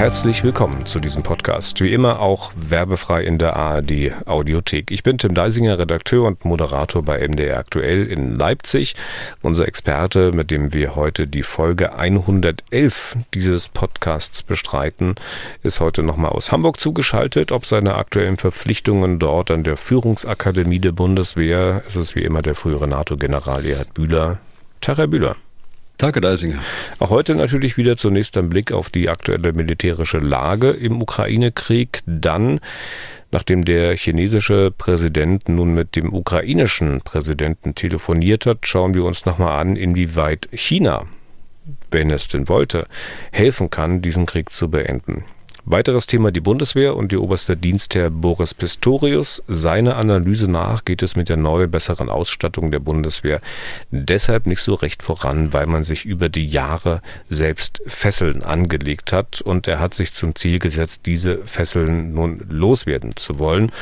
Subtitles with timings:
[0.00, 1.82] Herzlich willkommen zu diesem Podcast.
[1.82, 4.90] Wie immer auch werbefrei in der ARD Audiothek.
[4.90, 8.94] Ich bin Tim Deisinger, Redakteur und Moderator bei MDR Aktuell in Leipzig.
[9.42, 15.16] Unser Experte, mit dem wir heute die Folge 111 dieses Podcasts bestreiten,
[15.62, 17.52] ist heute nochmal aus Hamburg zugeschaltet.
[17.52, 22.54] Ob seine aktuellen Verpflichtungen dort an der Führungsakademie der Bundeswehr ist es wie immer der
[22.54, 24.38] frühere NATO-General Erhard Bühler.
[24.80, 25.36] Tag, Herr Bühler.
[26.00, 26.60] Danke, Deisinger.
[26.98, 32.00] Auch heute natürlich wieder zunächst ein Blick auf die aktuelle militärische Lage im Ukraine-Krieg.
[32.06, 32.60] Dann,
[33.30, 39.60] nachdem der chinesische Präsident nun mit dem ukrainischen Präsidenten telefoniert hat, schauen wir uns nochmal
[39.60, 41.04] an, inwieweit China,
[41.90, 42.86] wenn es denn wollte,
[43.30, 45.24] helfen kann, diesen Krieg zu beenden.
[45.64, 49.42] Weiteres Thema die Bundeswehr und die oberste Dienstherr Boris Pistorius.
[49.46, 53.40] Seine Analyse nach geht es mit der neu besseren Ausstattung der Bundeswehr
[53.90, 59.40] deshalb nicht so recht voran, weil man sich über die Jahre selbst Fesseln angelegt hat
[59.40, 63.72] und er hat sich zum Ziel gesetzt, diese Fesseln nun loswerden zu wollen.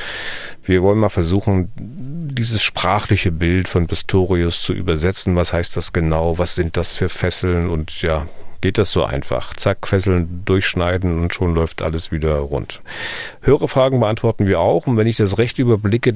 [0.64, 5.36] Wir wollen mal versuchen, dieses sprachliche Bild von Pistorius zu übersetzen.
[5.36, 6.38] Was heißt das genau?
[6.38, 7.68] Was sind das für Fesseln?
[7.68, 8.26] Und ja,
[8.60, 9.54] geht das so einfach.
[9.56, 12.82] Zack, Fesseln durchschneiden und schon läuft alles wieder rund.
[13.42, 16.14] Höhere Fragen beantworten wir auch und wenn ich das recht überblicke,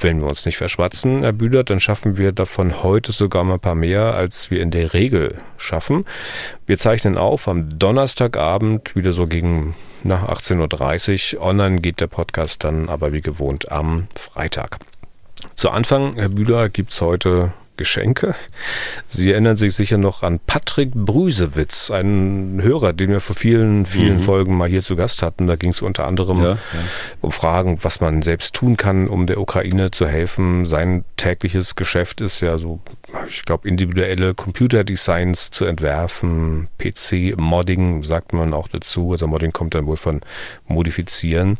[0.00, 3.60] wenn wir uns nicht verschwatzen, Herr Bühler, dann schaffen wir davon heute sogar mal ein
[3.60, 6.04] paar mehr, als wir in der Regel schaffen.
[6.66, 11.42] Wir zeichnen auf am Donnerstagabend, wieder so gegen nach 18.30 Uhr.
[11.42, 14.78] Online geht der Podcast dann aber wie gewohnt am Freitag.
[15.54, 17.52] Zu Anfang, Herr Bühler, gibt's heute
[17.82, 18.36] Geschenke.
[19.08, 24.18] Sie erinnern sich sicher noch an Patrick Brüsewitz, einen Hörer, den wir vor vielen, vielen
[24.18, 24.20] mhm.
[24.20, 25.48] Folgen mal hier zu Gast hatten.
[25.48, 26.58] Da ging es unter anderem ja, ja.
[27.20, 30.64] um Fragen, was man selbst tun kann, um der Ukraine zu helfen.
[30.64, 32.78] Sein tägliches Geschäft ist ja so,
[33.26, 36.68] ich glaube, individuelle Computerdesigns zu entwerfen.
[36.78, 39.10] PC-Modding sagt man auch dazu.
[39.10, 40.20] Also Modding kommt dann wohl von
[40.68, 41.58] modifizieren.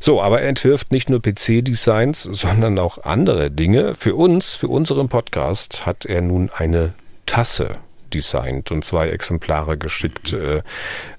[0.00, 3.94] So, aber er entwirft nicht nur PC-Designs, sondern auch andere Dinge.
[3.94, 6.92] Für uns, für unseren Podcast Podcast hat er nun eine
[7.26, 7.76] Tasse
[8.12, 10.32] designt und zwei Exemplare geschickt.
[10.32, 10.62] Äh,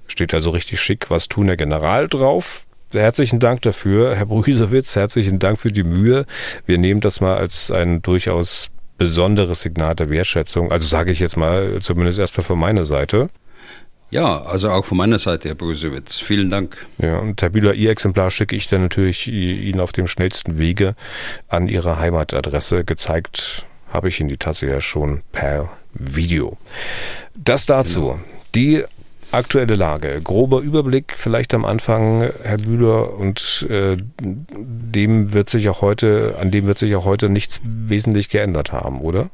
[0.06, 2.66] steht also richtig schick, was tun der General drauf.
[2.92, 6.26] Herzlichen Dank dafür, Herr Brüsewitz, herzlichen Dank für die Mühe.
[6.66, 8.68] Wir nehmen das mal als ein durchaus
[8.98, 10.70] besonderes Signal der Wertschätzung.
[10.70, 13.30] Also sage ich jetzt mal, zumindest erstmal von meiner Seite.
[14.10, 16.20] Ja, also auch von meiner Seite, Herr Brüsewitz.
[16.20, 16.86] Vielen Dank.
[16.98, 20.94] Ja, und Herr Bühler, Ihr Exemplar schicke ich dann natürlich Ihnen auf dem schnellsten Wege
[21.48, 22.84] an Ihre Heimatadresse.
[22.84, 26.58] Gezeigt habe ich in die Tasse ja schon per Video.
[27.34, 28.00] Das dazu.
[28.00, 28.18] Genau.
[28.54, 28.84] Die
[29.30, 30.20] aktuelle Lage.
[30.22, 36.50] Grober Überblick vielleicht am Anfang, Herr Bühler, und äh, dem wird sich auch heute, an
[36.50, 39.30] dem wird sich auch heute nichts wesentlich geändert haben, oder?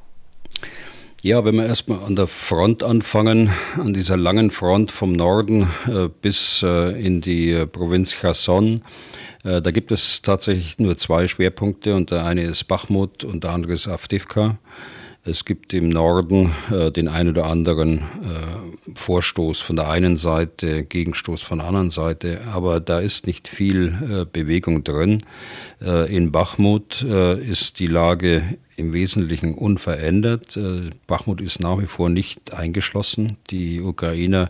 [1.23, 6.09] Ja, wenn wir erstmal an der Front anfangen, an dieser langen Front vom Norden äh,
[6.23, 8.83] bis äh, in die äh, Provinz Cherson,
[9.45, 13.53] äh, da gibt es tatsächlich nur zwei Schwerpunkte und der eine ist Bachmut und der
[13.53, 14.59] andere ist Avdivka.
[15.23, 20.85] Es gibt im Norden äh, den einen oder anderen äh, Vorstoß von der einen Seite,
[20.85, 25.23] Gegenstoß von der anderen Seite, aber da ist nicht viel äh, Bewegung drin.
[25.83, 28.43] Äh, in Bachmut äh, ist die Lage
[28.77, 30.59] im Wesentlichen unverändert.
[31.07, 33.37] Bachmut ist nach wie vor nicht eingeschlossen.
[33.51, 34.49] Die Ukrainer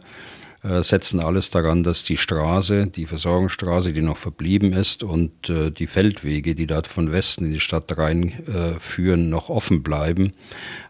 [0.62, 5.86] setzen alles daran, dass die Straße, die Versorgungsstraße, die noch verblieben ist und äh, die
[5.86, 10.32] Feldwege, die dort von Westen in die Stadt reinführen, äh, noch offen bleiben,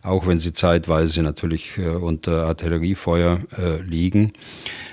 [0.03, 4.32] auch wenn sie zeitweise natürlich äh, unter Artilleriefeuer äh, liegen.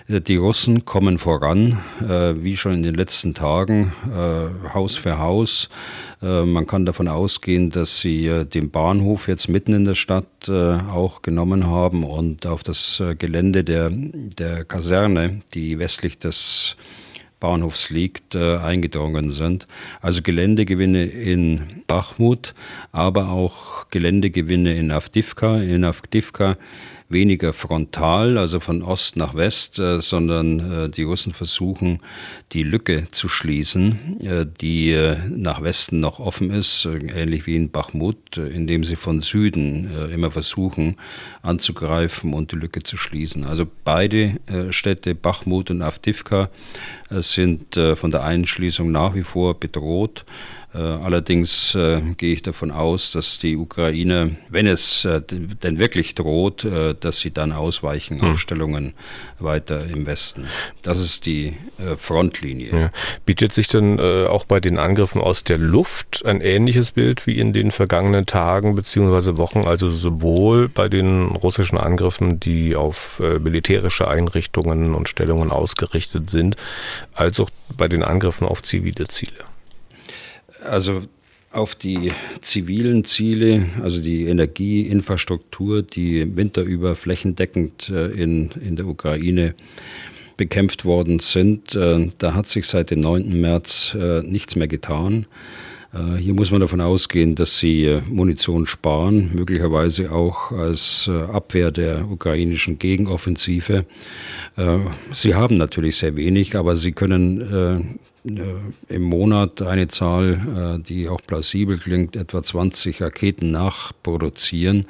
[0.08, 3.94] Äh, die Russen kommen voran, wie schon in den letzten Tagen,
[4.74, 5.70] Haus für Haus.
[6.22, 11.68] Man kann davon ausgehen, dass sie den Bahnhof jetzt mitten in der Stadt auch genommen
[11.68, 16.78] haben und auf das Gelände der, der Kaserne, die westlich des
[17.40, 19.68] Bahnhofs liegt, äh, eingedrungen sind.
[20.02, 22.56] Also Geländegewinne in Bachmut,
[22.92, 25.62] aber auch Geländegewinne in Avdivka.
[25.62, 26.58] In Avdivka
[27.10, 32.00] weniger frontal, also von Ost nach West, äh, sondern äh, die Russen versuchen,
[32.52, 34.96] die Lücke zu schließen, äh, die
[35.30, 40.32] nach Westen noch offen ist, äh, ähnlich wie in Bachmut, indem sie von Süden immer
[40.32, 40.98] versuchen
[41.42, 43.44] anzugreifen und die Lücke zu schließen.
[43.46, 44.40] Also beide
[44.70, 46.50] Städte, Bachmut und Avdivka,
[47.10, 50.26] sind von der Einschließung nach wie vor bedroht.
[50.78, 51.78] Allerdings
[52.18, 56.68] gehe ich davon aus, dass die Ukraine, wenn es denn wirklich droht,
[57.00, 58.32] dass sie dann ausweichen hm.
[58.32, 58.94] auf Stellungen
[59.40, 60.46] weiter im Westen.
[60.84, 61.54] Das ist die
[61.98, 62.70] Frontlinie.
[62.72, 62.92] Ja.
[63.26, 67.54] Bietet sich denn auch bei den Angriffen aus der Luft ein ähnliches Bild wie in
[67.54, 69.38] den vergangenen Tagen bzw.
[69.38, 76.56] Wochen, also sowohl bei den russischen Angriffen, die auf militärische Einrichtungen und Stellungen ausgerichtet sind,
[77.14, 79.47] als auch bei den Angriffen auf zivile Ziele?
[80.68, 81.04] Also
[81.52, 82.12] auf die
[82.42, 89.56] zivilen Ziele, also die Energieinfrastruktur, die winterüber flächendeckend äh, in, in der Ukraine
[90.36, 93.40] bekämpft worden sind, äh, da hat sich seit dem 9.
[93.40, 95.26] März äh, nichts mehr getan.
[96.20, 102.78] Hier muss man davon ausgehen, dass sie Munition sparen, möglicherweise auch als Abwehr der ukrainischen
[102.78, 103.86] Gegenoffensive.
[105.14, 107.98] Sie haben natürlich sehr wenig, aber sie können
[108.90, 114.86] im Monat eine Zahl, die auch plausibel klingt, etwa 20 Raketen nachproduzieren.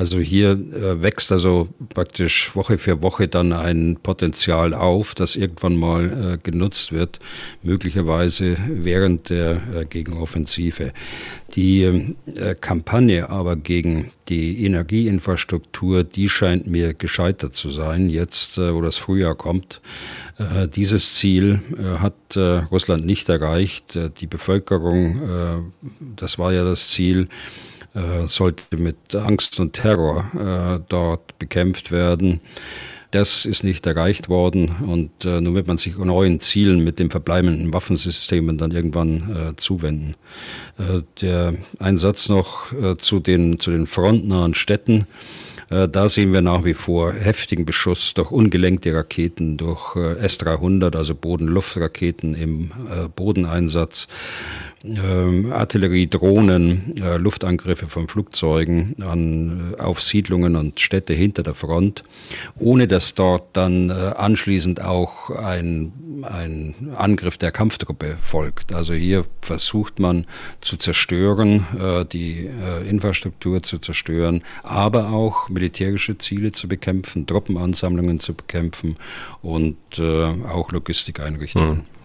[0.00, 5.76] Also hier äh, wächst also praktisch Woche für Woche dann ein Potenzial auf, das irgendwann
[5.76, 7.18] mal äh, genutzt wird,
[7.62, 10.94] möglicherweise während der äh, Gegenoffensive.
[11.54, 18.72] Die äh, Kampagne aber gegen die Energieinfrastruktur, die scheint mir gescheitert zu sein, jetzt äh,
[18.72, 19.82] wo das Frühjahr kommt.
[20.38, 21.60] Äh, dieses Ziel
[21.98, 23.98] hat Russland nicht erreicht.
[24.20, 25.72] Die Bevölkerung,
[26.14, 27.28] das war ja das Ziel,
[28.26, 32.40] sollte mit Angst und Terror äh, dort bekämpft werden.
[33.10, 37.10] Das ist nicht erreicht worden und äh, nun wird man sich neuen Zielen mit den
[37.10, 40.14] verbleibenden Waffensystemen dann irgendwann äh, zuwenden.
[40.78, 45.08] Äh, der Einsatz noch äh, zu, den, zu den frontnahen Städten.
[45.70, 50.96] Äh, da sehen wir nach wie vor heftigen Beschuss durch ungelenkte Raketen, durch äh, S-300,
[50.96, 54.06] also Boden-Luft-Raketen im äh, Bodeneinsatz
[54.84, 61.54] äh, Artillerie, Drohnen, äh, Luftangriffe von Flugzeugen an, äh, auf Siedlungen und Städte hinter der
[61.54, 62.02] Front,
[62.58, 65.92] ohne dass dort dann äh, anschließend auch ein,
[66.22, 68.72] ein Angriff der Kampftruppe folgt.
[68.72, 70.26] Also hier versucht man
[70.60, 71.66] zu zerstören,
[72.12, 72.48] die
[72.88, 78.96] Infrastruktur zu zerstören, aber auch militärische Ziele zu bekämpfen, Truppenansammlungen zu bekämpfen
[79.42, 81.78] und auch Logistikeinrichtungen.
[81.78, 81.99] Mhm.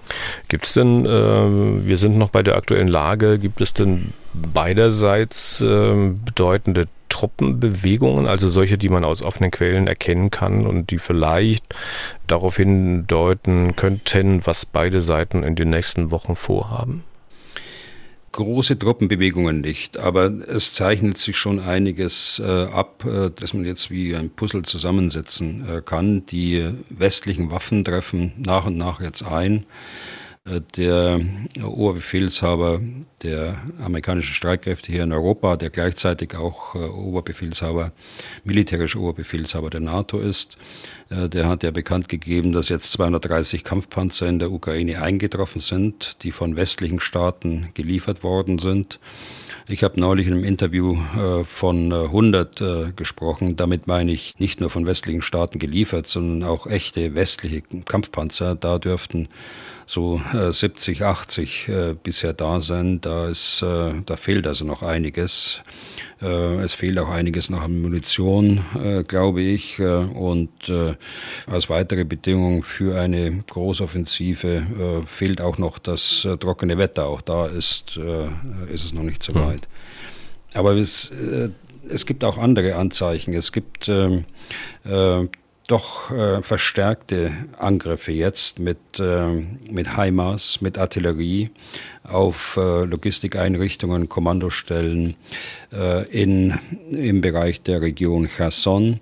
[0.48, 5.62] Gibt es denn, äh, wir sind noch bei der aktuellen Lage, gibt es denn beiderseits
[5.62, 11.64] äh, bedeutende Truppenbewegungen, also solche, die man aus offenen Quellen erkennen kann und die vielleicht
[12.28, 17.04] darauf hindeuten könnten, was beide Seiten in den nächsten Wochen vorhaben?
[18.36, 23.90] Große Truppenbewegungen nicht, aber es zeichnet sich schon einiges äh, ab, äh, dass man jetzt
[23.90, 26.26] wie ein Puzzle zusammensetzen äh, kann.
[26.26, 29.66] Die westlichen Waffen treffen nach und nach jetzt ein.
[30.44, 31.22] Äh, der
[31.64, 32.82] Oberbefehlshaber
[33.26, 37.92] der amerikanischen Streitkräfte hier in Europa, der gleichzeitig auch äh, Oberbefehlshaber,
[38.44, 40.58] militärischer Oberbefehlshaber der NATO ist,
[41.10, 46.24] äh, der hat ja bekannt gegeben, dass jetzt 230 Kampfpanzer in der Ukraine eingetroffen sind,
[46.24, 49.00] die von westlichen Staaten geliefert worden sind.
[49.68, 53.56] Ich habe neulich in einem Interview äh, von 100 äh, gesprochen.
[53.56, 58.56] Damit meine ich nicht nur von westlichen Staaten geliefert, sondern auch echte westliche Kampfpanzer.
[58.56, 59.28] Da dürften
[59.88, 61.70] so 70, 80
[62.02, 63.02] bisher da sein.
[63.02, 65.64] Da, ist, da fehlt also noch einiges.
[66.22, 69.80] Äh, es fehlt auch einiges noch an Munition, äh, glaube ich.
[69.80, 70.52] Äh, und
[71.48, 77.08] als weitere Bedingung für eine Großoffensive fehlt auch noch das trockene Wetter.
[77.08, 77.98] Auch da ist,
[78.72, 79.46] ist es noch nicht so hm.
[79.46, 79.68] weit.
[80.54, 81.12] Aber es,
[81.90, 83.34] es gibt auch andere Anzeichen.
[83.34, 84.26] Es gibt ähm,
[85.68, 89.28] doch äh, verstärkte Angriffe jetzt mit, äh,
[89.70, 91.50] mit HIMARS, mit Artillerie
[92.04, 95.16] auf äh, Logistikeinrichtungen, Kommandostellen
[95.74, 96.60] äh, in,
[96.92, 99.00] im Bereich der Region Cherson.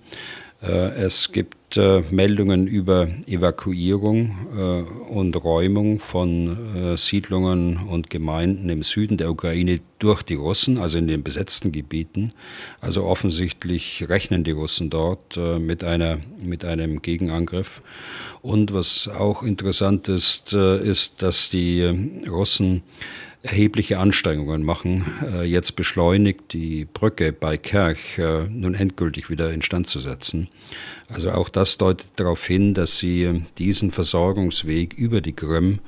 [0.62, 8.70] Äh, es gibt äh, Meldungen über Evakuierung äh, und Räumung von äh, Siedlungen und Gemeinden
[8.70, 12.34] im Süden der Ukraine durch die Russen, also in den besetzten Gebieten.
[12.82, 17.82] Also offensichtlich rechnen die Russen dort äh, mit, einer, mit einem Gegenangriff.
[18.42, 22.84] Und was auch interessant ist, äh, ist, dass die äh, Russen
[23.44, 25.04] erhebliche Anstrengungen machen,
[25.44, 28.18] jetzt beschleunigt die Brücke bei Kerch
[28.50, 30.48] nun endgültig wieder instand zu setzen.
[31.14, 35.80] Also auch das deutet darauf hin, dass sie diesen Versorgungsweg über die Krim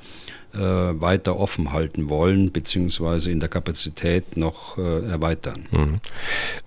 [0.56, 5.66] äh, weiter offen halten wollen, beziehungsweise in der Kapazität noch äh, erweitern.
[5.70, 6.00] Mhm.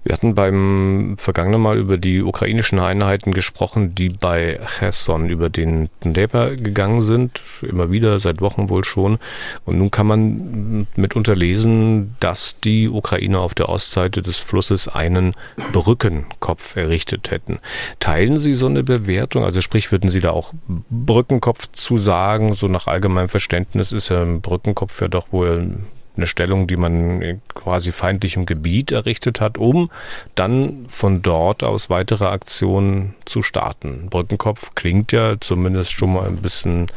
[0.03, 5.89] Wir hatten beim vergangenen Mal über die ukrainischen Einheiten gesprochen, die bei Cherson über den
[6.03, 9.19] Dnepr gegangen sind, immer wieder, seit Wochen wohl schon.
[9.65, 15.33] Und nun kann man mitunter lesen, dass die Ukrainer auf der Ostseite des Flusses einen
[15.71, 17.59] Brückenkopf errichtet hätten.
[17.99, 19.43] Teilen Sie so eine Bewertung?
[19.43, 20.53] Also sprich, würden Sie da auch
[20.89, 25.77] Brückenkopf zu sagen, so nach allgemeinem Verständnis ist ja ein Brückenkopf ja doch wohl
[26.19, 29.89] eine Stellung, die man quasi feindlichem Gebiet errichtet hat, um
[30.35, 34.07] dann von dort aus weitere Aktionen zu starten.
[34.09, 36.87] Brückenkopf klingt ja zumindest schon mal ein bisschen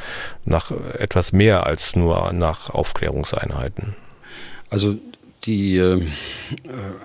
[0.45, 3.95] nach etwas mehr als nur nach Aufklärungseinheiten.
[4.71, 4.97] Also
[5.45, 6.01] die äh,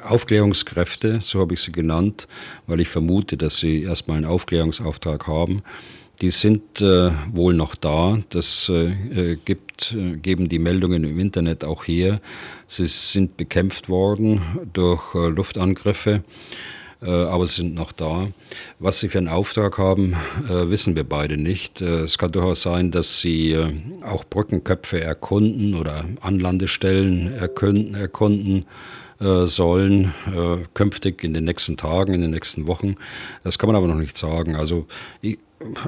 [0.03, 2.27] Aufklärungskräfte, so habe ich sie genannt,
[2.67, 5.63] weil ich vermute, dass sie erstmal einen Aufklärungsauftrag haben,
[6.21, 8.19] die sind äh, wohl noch da.
[8.29, 12.19] Das äh, äh, gibt, äh, geben die Meldungen im Internet auch her.
[12.65, 14.41] Sie sind bekämpft worden
[14.73, 16.23] durch äh, Luftangriffe,
[17.03, 18.29] äh, aber sie sind noch da.
[18.79, 20.15] Was sie für einen Auftrag haben,
[20.47, 21.81] wissen wir beide nicht.
[21.81, 23.55] es kann durchaus sein, dass sie
[24.03, 27.93] auch Brückenköpfe erkunden oder Anlandestellen erkunden.
[27.93, 28.65] erkunden
[29.19, 32.97] sollen, äh, künftig in den nächsten Tagen, in den nächsten Wochen.
[33.43, 34.55] Das kann man aber noch nicht sagen.
[34.55, 34.85] Also
[35.21, 35.39] ich,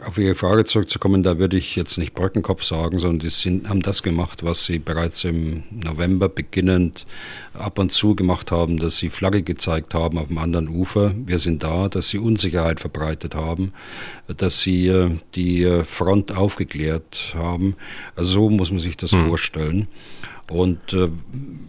[0.04, 3.82] auf Ihre Frage zurückzukommen, da würde ich jetzt nicht Brückenkopf sagen, sondern die sind, haben
[3.82, 7.06] das gemacht, was sie bereits im November beginnend
[7.54, 11.14] ab und zu gemacht haben, dass sie Flagge gezeigt haben auf dem anderen Ufer.
[11.16, 13.72] Wir sind da, dass sie Unsicherheit verbreitet haben,
[14.28, 17.76] dass sie äh, die äh, Front aufgeklärt haben.
[18.16, 19.28] Also so muss man sich das hm.
[19.28, 19.88] vorstellen.
[20.50, 21.10] Und äh,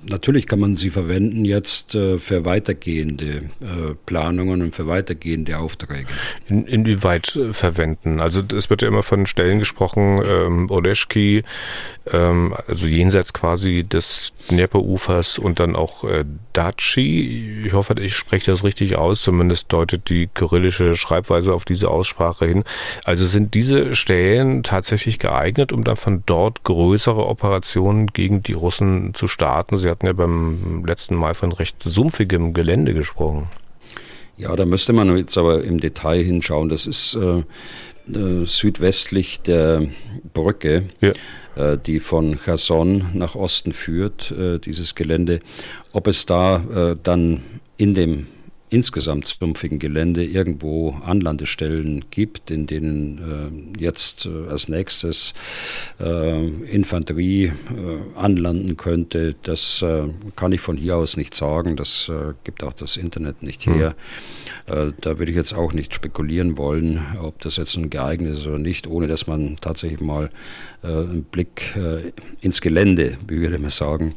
[0.09, 6.09] natürlich kann man sie verwenden jetzt äh, für weitergehende äh, Planungen und für weitergehende Aufträge.
[6.49, 8.21] In, inwieweit äh, verwenden?
[8.21, 11.43] Also es wird ja immer von Stellen gesprochen, ähm, Oleschki,
[12.11, 17.65] ähm, also jenseits quasi des Dnieper-Ufers und dann auch äh, Daci.
[17.67, 22.47] Ich hoffe, ich spreche das richtig aus, zumindest deutet die kyrillische Schreibweise auf diese Aussprache
[22.47, 22.65] hin.
[23.05, 28.70] Also sind diese Stellen tatsächlich geeignet, um dann von dort größere Operationen gegen die Russen
[28.71, 29.77] Russen zu starten.
[29.77, 33.49] Sie hatten ja beim letzten Mal von recht sumpfigem Gelände gesprochen.
[34.37, 36.69] Ja, da müsste man jetzt aber im Detail hinschauen.
[36.69, 37.43] Das ist äh,
[38.17, 39.89] äh, südwestlich der
[40.33, 41.11] Brücke, ja.
[41.57, 45.41] äh, die von Cherson nach Osten führt, äh, dieses Gelände.
[45.93, 47.43] Ob es da äh, dann
[47.77, 48.29] in dem
[48.71, 55.35] insgesamt sumpfigen Gelände irgendwo Anlandestellen gibt, in denen äh, jetzt äh, als nächstes
[55.99, 57.53] äh, Infanterie äh,
[58.17, 60.05] anlanden könnte, das äh,
[60.37, 61.77] kann ich von hier aus nicht sagen.
[61.77, 63.95] Das äh, gibt auch das Internet nicht her.
[64.67, 64.95] Mhm.
[65.01, 68.59] da würde ich jetzt auch nicht spekulieren wollen, ob das jetzt ein geeignet ist oder
[68.59, 70.31] nicht, ohne dass man tatsächlich mal
[70.83, 71.77] einen Blick
[72.41, 74.15] ins Gelände, wie würde man sagen,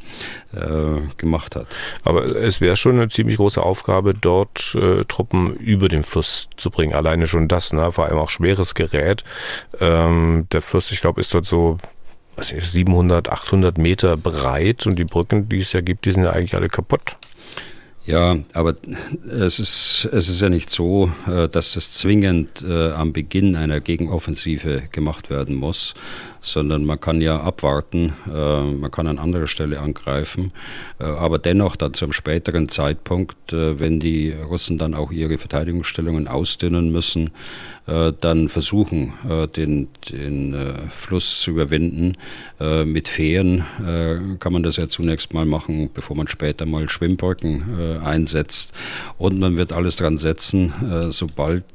[1.17, 1.67] gemacht hat.
[2.03, 6.93] Aber es wäre schon eine ziemlich große Aufgabe, dort Transporttruppen über den Fluss zu bringen.
[6.93, 7.91] Alleine schon das, ne?
[7.91, 9.23] vor allem auch schweres Gerät.
[9.79, 11.77] Ähm, der Fluss, ich glaube, ist dort so
[12.35, 16.23] was ist, 700, 800 Meter breit und die Brücken, die es ja gibt, die sind
[16.23, 17.17] ja eigentlich alle kaputt.
[18.05, 18.75] Ja, aber
[19.29, 23.79] es ist, es ist ja nicht so, äh, dass das zwingend äh, am Beginn einer
[23.79, 25.93] Gegenoffensive gemacht werden muss,
[26.43, 30.51] sondern man kann ja abwarten, äh, man kann an anderer Stelle angreifen,
[30.99, 36.27] äh, aber dennoch dann zum späteren Zeitpunkt, äh, wenn die Russen dann auch ihre Verteidigungsstellungen
[36.27, 37.31] ausdünnen müssen,
[37.85, 39.11] dann versuchen,
[39.57, 40.55] den, den
[40.89, 42.15] Fluss zu überwinden.
[42.85, 43.65] Mit Fähren
[44.39, 48.71] kann man das ja zunächst mal machen, bevor man später mal Schwimmbrücken einsetzt.
[49.17, 50.71] Und man wird alles dran setzen,
[51.09, 51.65] sobald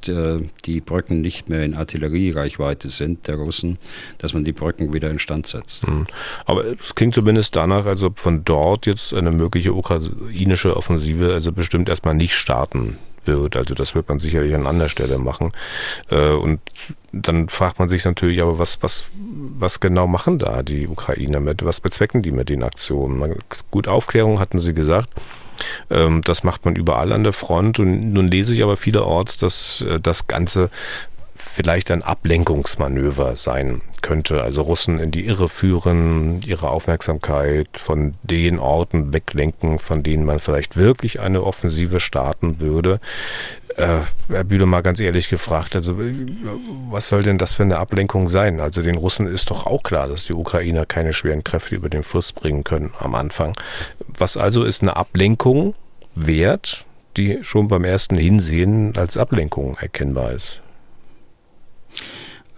[0.64, 3.76] die Brücken nicht mehr in Artilleriereichweite sind der Russen,
[4.16, 5.86] dass man die Brücken wieder instand setzt.
[5.86, 6.06] Mhm.
[6.44, 11.52] Aber es klingt zumindest danach, als ob von dort jetzt eine mögliche ukrainische Offensive also
[11.52, 12.98] bestimmt erstmal nicht starten
[13.28, 13.56] wird.
[13.56, 15.52] Also das wird man sicherlich an anderer Stelle machen.
[16.10, 16.60] Äh, und
[17.12, 21.64] dann fragt man sich natürlich, aber was, was, was genau machen da die Ukrainer mit?
[21.64, 23.36] Was bezwecken die mit den Aktionen?
[23.70, 25.10] Gut, Aufklärung hatten sie gesagt.
[25.90, 27.78] Ähm, das macht man überall an der Front.
[27.78, 30.70] Und nun lese ich aber vielerorts, dass äh, das Ganze
[31.52, 34.42] vielleicht ein Ablenkungsmanöver sein könnte.
[34.42, 40.38] Also Russen in die Irre führen, ihre Aufmerksamkeit von den Orten weglenken, von denen man
[40.38, 43.00] vielleicht wirklich eine Offensive starten würde.
[43.76, 45.96] Äh, Herr Bühle mal ganz ehrlich gefragt, also
[46.90, 48.60] was soll denn das für eine Ablenkung sein?
[48.60, 52.02] Also den Russen ist doch auch klar, dass die Ukrainer keine schweren Kräfte über den
[52.02, 53.56] Fluss bringen können am Anfang.
[54.06, 55.74] Was also ist eine Ablenkung
[56.14, 56.86] wert,
[57.16, 60.62] die schon beim ersten Hinsehen als Ablenkung erkennbar ist?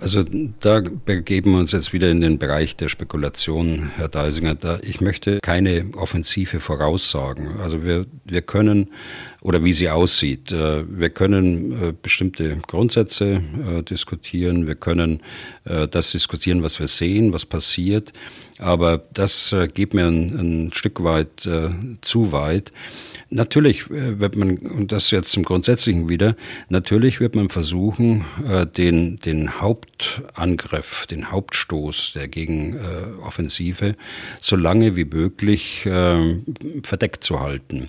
[0.01, 0.25] Also
[0.61, 4.55] da begeben wir uns jetzt wieder in den Bereich der Spekulation, Herr Deisinger.
[4.55, 7.61] Da, ich möchte keine Offensive voraussagen.
[7.63, 8.89] Also wir, wir können,
[9.43, 15.21] oder wie sie aussieht, äh, wir können äh, bestimmte Grundsätze äh, diskutieren, wir können
[15.91, 18.13] das diskutieren, was wir sehen, was passiert,
[18.59, 21.49] aber das geht mir ein, ein Stück weit
[22.01, 22.73] zu weit.
[23.33, 26.35] Natürlich äh, wird man, und das jetzt zum Grundsätzlichen wieder,
[26.69, 33.95] natürlich wird man versuchen, äh, den, den Hauptangriff, den Hauptstoß der Gegenoffensive
[34.41, 36.41] so lange wie möglich äh,
[36.83, 37.89] verdeckt zu halten.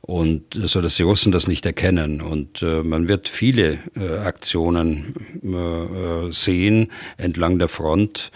[0.00, 2.20] Und so dass die Russen das nicht erkennen.
[2.22, 3.78] Und man wird viele
[4.24, 5.12] Aktionen
[6.30, 8.30] sehen entlang der Front,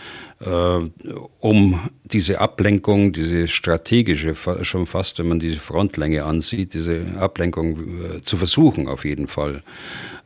[0.44, 8.22] um diese Ablenkung, diese strategische, schon fast, wenn man diese Frontlänge ansieht, diese Ablenkung äh,
[8.22, 9.62] zu versuchen auf jeden Fall.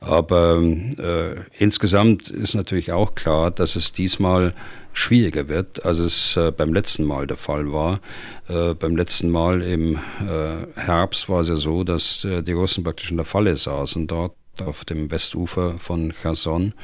[0.01, 4.55] Aber äh, insgesamt ist natürlich auch klar, dass es diesmal
[4.93, 8.01] schwieriger wird, als es äh, beim letzten Mal der Fall war.
[8.49, 12.85] Äh, beim letzten Mal im äh, Herbst war es ja so, dass äh, die Russen
[12.85, 16.75] praktisch in der Falle saßen dort auf dem Westufer von Cherson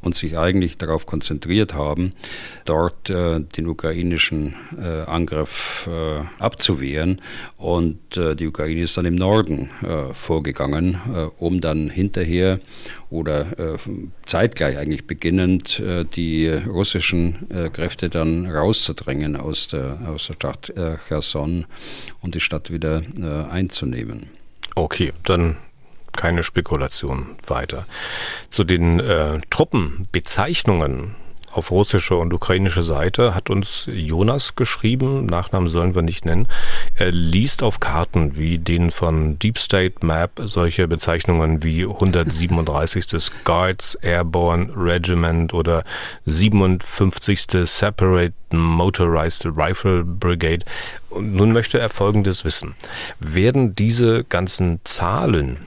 [0.00, 2.12] und sich eigentlich darauf konzentriert haben,
[2.64, 7.20] dort äh, den ukrainischen äh, Angriff äh, abzuwehren.
[7.56, 12.60] Und äh, die Ukraine ist dann im Norden äh, vorgegangen, äh, um dann hinterher
[13.10, 13.76] oder
[14.24, 15.82] zeitgleich eigentlich beginnend
[16.14, 20.72] die russischen Kräfte dann rauszudrängen aus der, aus der Stadt
[21.08, 21.66] Cherson
[22.20, 23.02] und die Stadt wieder
[23.50, 24.30] einzunehmen.
[24.76, 25.56] Okay, dann
[26.12, 27.86] keine Spekulation weiter.
[28.50, 31.14] Zu den äh, Truppenbezeichnungen
[31.52, 36.46] auf russische und ukrainische Seite hat uns Jonas geschrieben, Nachnamen sollen wir nicht nennen.
[36.94, 43.32] Er liest auf Karten wie den von Deep State Map solche Bezeichnungen wie 137.
[43.44, 45.82] Guards Airborne Regiment oder
[46.26, 47.46] 57.
[47.64, 50.64] Separate Motorized Rifle Brigade.
[51.08, 52.74] Und nun möchte er Folgendes wissen.
[53.18, 55.58] Werden diese ganzen Zahlen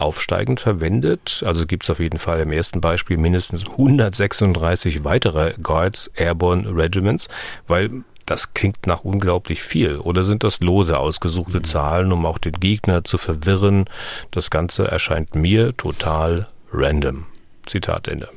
[0.00, 1.42] aufsteigend verwendet.
[1.46, 7.28] Also gibt es auf jeden Fall im ersten Beispiel mindestens 136 weitere Guards Airborne Regiments,
[7.66, 7.90] weil
[8.26, 9.96] das klingt nach unglaublich viel.
[9.96, 11.64] Oder sind das lose ausgesuchte mhm.
[11.64, 13.86] Zahlen, um auch den Gegner zu verwirren?
[14.30, 17.26] Das Ganze erscheint mir total random.
[17.66, 18.28] Zitat Ende.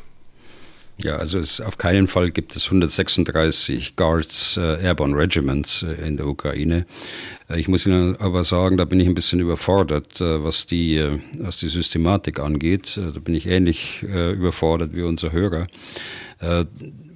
[0.98, 6.18] Ja, also es, auf keinen Fall gibt es 136 Guards äh, Airborne Regiments äh, in
[6.18, 6.86] der Ukraine.
[7.50, 10.98] Äh, ich muss Ihnen aber sagen, da bin ich ein bisschen überfordert, äh, was die,
[10.98, 12.98] äh, was die Systematik angeht.
[12.98, 15.68] Äh, da bin ich ähnlich überfordert wie unser Hörer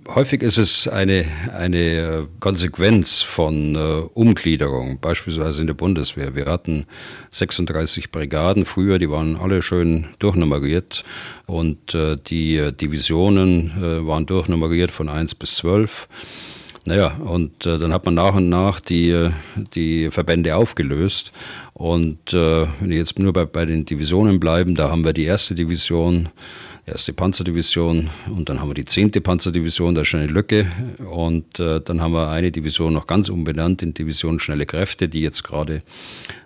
[0.07, 3.79] häufig ist es eine, eine äh, Konsequenz von äh,
[4.13, 6.35] Umgliederung, beispielsweise in der Bundeswehr.
[6.35, 6.85] Wir hatten
[7.31, 11.03] 36 Brigaden früher, die waren alle schön durchnummeriert
[11.45, 16.07] und äh, die äh, Divisionen äh, waren durchnummeriert von 1 bis 12.
[16.87, 19.31] Naja, und äh, dann hat man nach und nach die, äh,
[19.75, 21.33] die Verbände aufgelöst.
[21.73, 25.25] Und äh, wenn wir jetzt nur bei, bei den Divisionen bleiben, da haben wir die
[25.25, 26.29] erste Division,
[26.85, 30.71] erste Panzerdivision und dann haben wir die zehnte Panzerdivision, da ist schon eine Lücke
[31.11, 35.19] und äh, dann haben wir eine Division noch ganz umbenannt in Division Schnelle Kräfte, die
[35.19, 35.83] jetzt gerade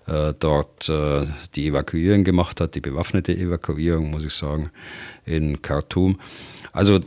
[0.07, 4.71] äh, dort äh, die Evakuierung gemacht hat, die bewaffnete Evakuierung, muss ich sagen,
[5.23, 6.19] in Khartoum.
[6.73, 6.99] Also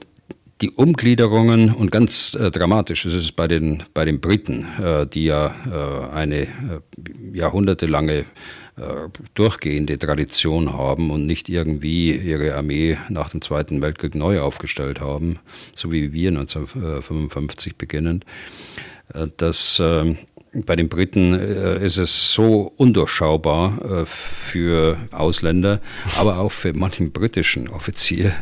[0.65, 5.25] die Umgliederungen und ganz äh, dramatisch ist es bei den, bei den Briten, äh, die
[5.25, 6.47] ja äh, eine äh,
[7.35, 8.25] jahrhundertelange äh,
[9.35, 15.39] durchgehende Tradition haben und nicht irgendwie ihre Armee nach dem Zweiten Weltkrieg neu aufgestellt haben,
[15.75, 18.25] so wie wir 1955 beginnend,
[19.13, 20.15] äh, dass äh,
[20.55, 25.81] bei den Briten ist es so undurchschaubar für Ausländer,
[26.17, 28.33] aber auch für manchen britischen Offizier.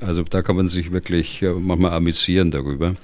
[0.00, 2.94] Also da kann man sich wirklich manchmal amüsieren darüber.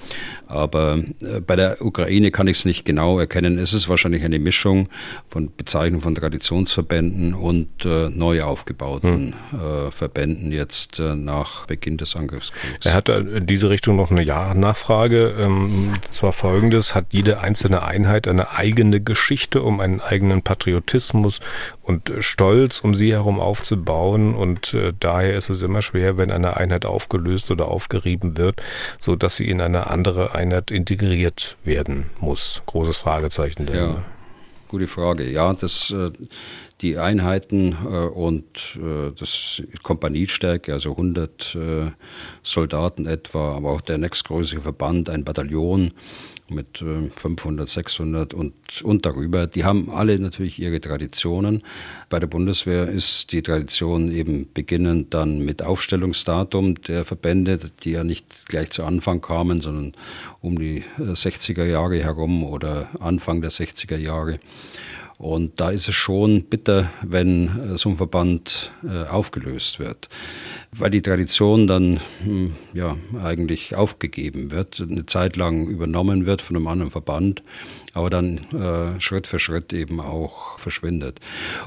[0.48, 3.58] Aber äh, bei der Ukraine kann ich es nicht genau erkennen.
[3.58, 4.88] Es ist wahrscheinlich eine Mischung
[5.28, 9.60] von Bezeichnung von Traditionsverbänden und äh, neu aufgebauten hm.
[9.60, 12.86] äh, Verbänden jetzt äh, nach Beginn des Angriffskriegs.
[12.86, 15.34] Er hat in diese Richtung noch eine Ja-Nachfrage.
[15.44, 21.40] Ähm, zwar folgendes, hat jede einzelne Einheit eine eigene Geschichte, um einen eigenen Patriotismus
[21.82, 24.34] und Stolz um sie herum aufzubauen.
[24.34, 28.62] Und äh, daher ist es immer schwer, wenn eine Einheit aufgelöst oder aufgerieben wird,
[28.98, 32.62] so dass sie in eine andere Einheit integriert werden muss?
[32.66, 33.68] Großes Fragezeichen.
[33.72, 34.02] Ja,
[34.68, 35.30] gute Frage.
[35.30, 36.10] Ja, das, äh,
[36.80, 38.78] die Einheiten und
[39.18, 41.58] das Kompaniestärke, also 100
[42.42, 45.92] Soldaten etwa, aber auch der nächstgrößere Verband, ein Bataillon
[46.50, 49.46] mit 500, 600 und, und darüber.
[49.46, 51.62] Die haben alle natürlich ihre Traditionen.
[52.08, 58.04] Bei der Bundeswehr ist die Tradition eben beginnend dann mit Aufstellungsdatum der Verbände, die ja
[58.04, 59.92] nicht gleich zu Anfang kamen, sondern
[60.40, 64.38] um die 60er Jahre herum oder Anfang der 60er Jahre.
[65.18, 70.08] Und da ist es schon bitter, wenn äh, so ein Verband äh, aufgelöst wird,
[70.70, 76.54] weil die Tradition dann hm, ja eigentlich aufgegeben wird, eine Zeit lang übernommen wird von
[76.54, 77.42] einem anderen Verband,
[77.94, 81.18] aber dann äh, Schritt für Schritt eben auch verschwindet.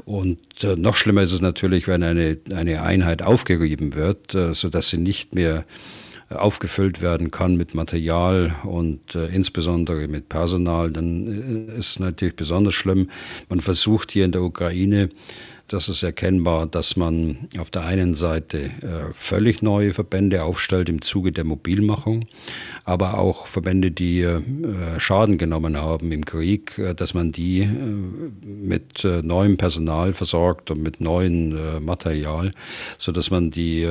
[0.05, 4.87] Und äh, noch schlimmer ist es natürlich, wenn eine, eine Einheit aufgerieben wird, äh, sodass
[4.87, 5.65] sie nicht mehr
[6.35, 12.73] aufgefüllt werden kann mit Material und äh, insbesondere mit Personal, dann äh, ist natürlich besonders
[12.73, 13.09] schlimm.
[13.49, 15.09] Man versucht hier in der Ukraine
[15.71, 21.01] das ist erkennbar, dass man auf der einen Seite äh, völlig neue Verbände aufstellt im
[21.01, 22.25] Zuge der Mobilmachung,
[22.83, 24.41] aber auch Verbände, die äh,
[24.99, 27.67] Schaden genommen haben im Krieg, äh, dass man die
[28.43, 32.51] mit neuem Personal versorgt und mit neuem Material,
[32.97, 33.87] sodass man die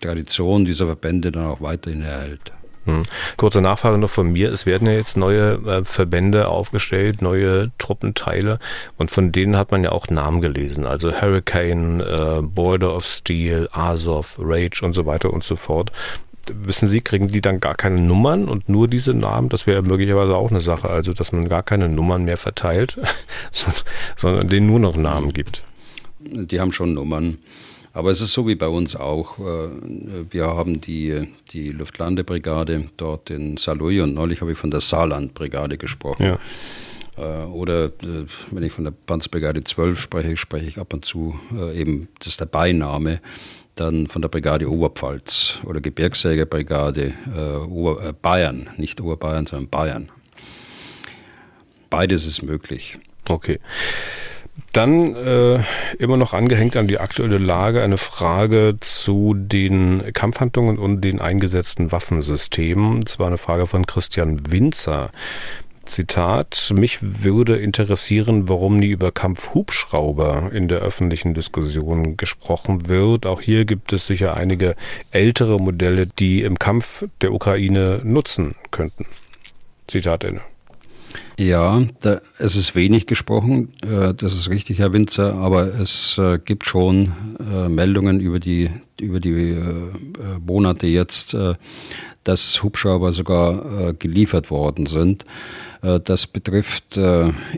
[0.00, 2.52] Tradition dieser Verbände dann auch weiterhin erhält.
[2.88, 3.02] Hm.
[3.36, 4.50] Kurze Nachfrage noch von mir.
[4.50, 8.58] Es werden ja jetzt neue äh, Verbände aufgestellt, neue Truppenteile
[8.96, 10.86] und von denen hat man ja auch Namen gelesen.
[10.86, 15.92] Also Hurricane, äh, Border of Steel, Azov, Rage und so weiter und so fort.
[16.50, 19.50] Wissen Sie, kriegen die dann gar keine Nummern und nur diese Namen?
[19.50, 22.98] Das wäre möglicherweise auch eine Sache, also dass man gar keine Nummern mehr verteilt,
[24.16, 25.62] sondern denen nur noch Namen gibt.
[26.20, 27.36] Die haben schon Nummern.
[27.92, 29.38] Aber es ist so wie bei uns auch.
[29.38, 29.70] Äh,
[30.30, 35.78] wir haben die, die Luftlandebrigade dort in Saarlouis und neulich habe ich von der Saarlandbrigade
[35.78, 36.24] gesprochen.
[36.24, 36.38] Ja.
[37.16, 41.38] Äh, oder äh, wenn ich von der Panzerbrigade 12 spreche, spreche ich ab und zu
[41.74, 43.20] eben, das ist der Beiname,
[43.74, 47.14] dann von der Brigade Oberpfalz oder Gebirgsjägerbrigade
[47.68, 50.08] Ober, Bayern, nicht Oberbayern, sondern Bayern.
[51.88, 52.98] Beides ist möglich.
[53.28, 53.60] Okay.
[54.72, 55.62] Dann äh,
[55.98, 61.90] immer noch angehängt an die aktuelle Lage eine Frage zu den Kampfhandlungen und den eingesetzten
[61.92, 63.00] Waffensystemen.
[63.00, 65.10] Das war eine Frage von Christian Winzer.
[65.88, 73.26] Zitat, mich würde interessieren, warum nie über Kampfhubschrauber in der öffentlichen Diskussion gesprochen wird.
[73.26, 74.76] Auch hier gibt es sicher einige
[75.10, 79.06] ältere Modelle, die im Kampf der Ukraine nutzen könnten.
[79.86, 80.42] Zitat Ende.
[81.38, 86.40] Ja, da, es ist wenig gesprochen, äh, das ist richtig, Herr Winzer, aber es äh,
[86.44, 88.70] gibt schon äh, Meldungen über die,
[89.00, 89.60] über die äh, äh,
[90.44, 91.54] Monate jetzt, äh,
[92.28, 95.24] dass Hubschrauber sogar geliefert worden sind.
[95.80, 96.98] Das betrifft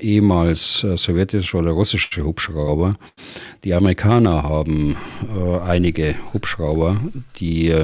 [0.00, 2.96] ehemals sowjetische oder russische Hubschrauber.
[3.64, 4.96] Die Amerikaner haben
[5.66, 6.96] einige Hubschrauber,
[7.40, 7.74] die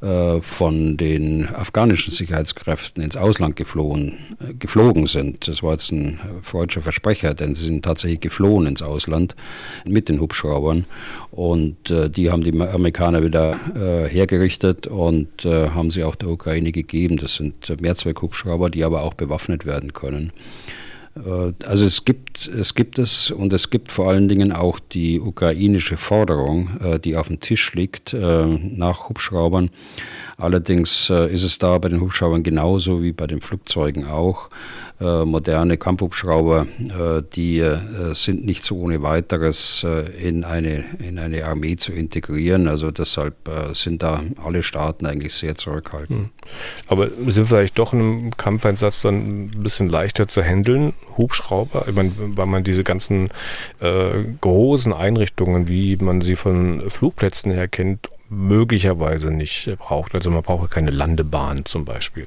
[0.00, 5.48] äh, von den afghanischen Sicherheitskräften ins Ausland geflohen, äh, geflogen sind.
[5.48, 9.34] Das war jetzt ein freudscher Versprecher, denn sie sind tatsächlich geflohen ins Ausland
[9.84, 10.84] mit den Hubschraubern.
[11.32, 16.28] Und äh, die haben die Amerikaner wieder äh, hergerichtet und äh, haben sie auch der
[16.28, 17.16] Ukraine gegeben.
[17.16, 20.32] Das sind Mehrzweckhubschrauber, die aber auch bewaffnet werden können.
[21.24, 25.20] Äh, also es gibt, es gibt es und es gibt vor allen Dingen auch die
[25.20, 29.70] ukrainische Forderung, äh, die auf dem Tisch liegt äh, nach Hubschraubern.
[30.36, 34.50] Allerdings ist es da bei den Hubschraubern genauso wie bei den Flugzeugen auch.
[35.00, 37.78] Äh, moderne Kampfhubschrauber, äh, die äh,
[38.14, 39.86] sind nicht so ohne weiteres
[40.20, 42.66] in, eine, in eine Armee zu integrieren.
[42.66, 43.36] Also deshalb
[43.72, 46.18] sind da alle Staaten eigentlich sehr zurückhaltend.
[46.18, 46.30] Hm.
[46.88, 50.94] Aber sind vielleicht doch im Kampfeinsatz dann ein bisschen leichter zu handeln?
[51.16, 53.28] Hubschrauber, ich meine, weil man diese ganzen
[53.80, 60.14] äh, großen Einrichtungen, wie man sie von Flugplätzen her kennt, möglicherweise nicht braucht.
[60.14, 62.26] Also man braucht keine Landebahn zum Beispiel.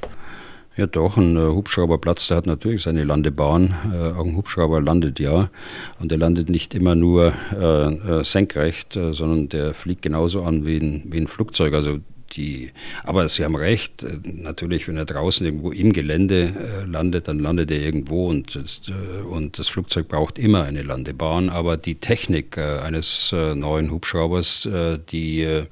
[0.82, 3.76] Ja, doch, ein äh, Hubschrauberplatz, der hat natürlich seine Landebahn.
[3.94, 5.52] Äh, auch ein Hubschrauber landet ja.
[6.00, 11.04] Und der landet nicht immer nur äh, senkrecht, sondern der fliegt genauso an wie ein,
[11.06, 11.76] wie ein Flugzeug.
[11.76, 12.00] Also
[12.34, 12.72] die,
[13.04, 17.40] aber Sie haben recht, äh, natürlich, wenn er draußen irgendwo im Gelände äh, landet, dann
[17.40, 21.50] landet er irgendwo und, äh, und das Flugzeug braucht immer eine Landebahn.
[21.50, 24.68] Aber die Technik eines neuen Hubschraubers,
[25.12, 25.64] die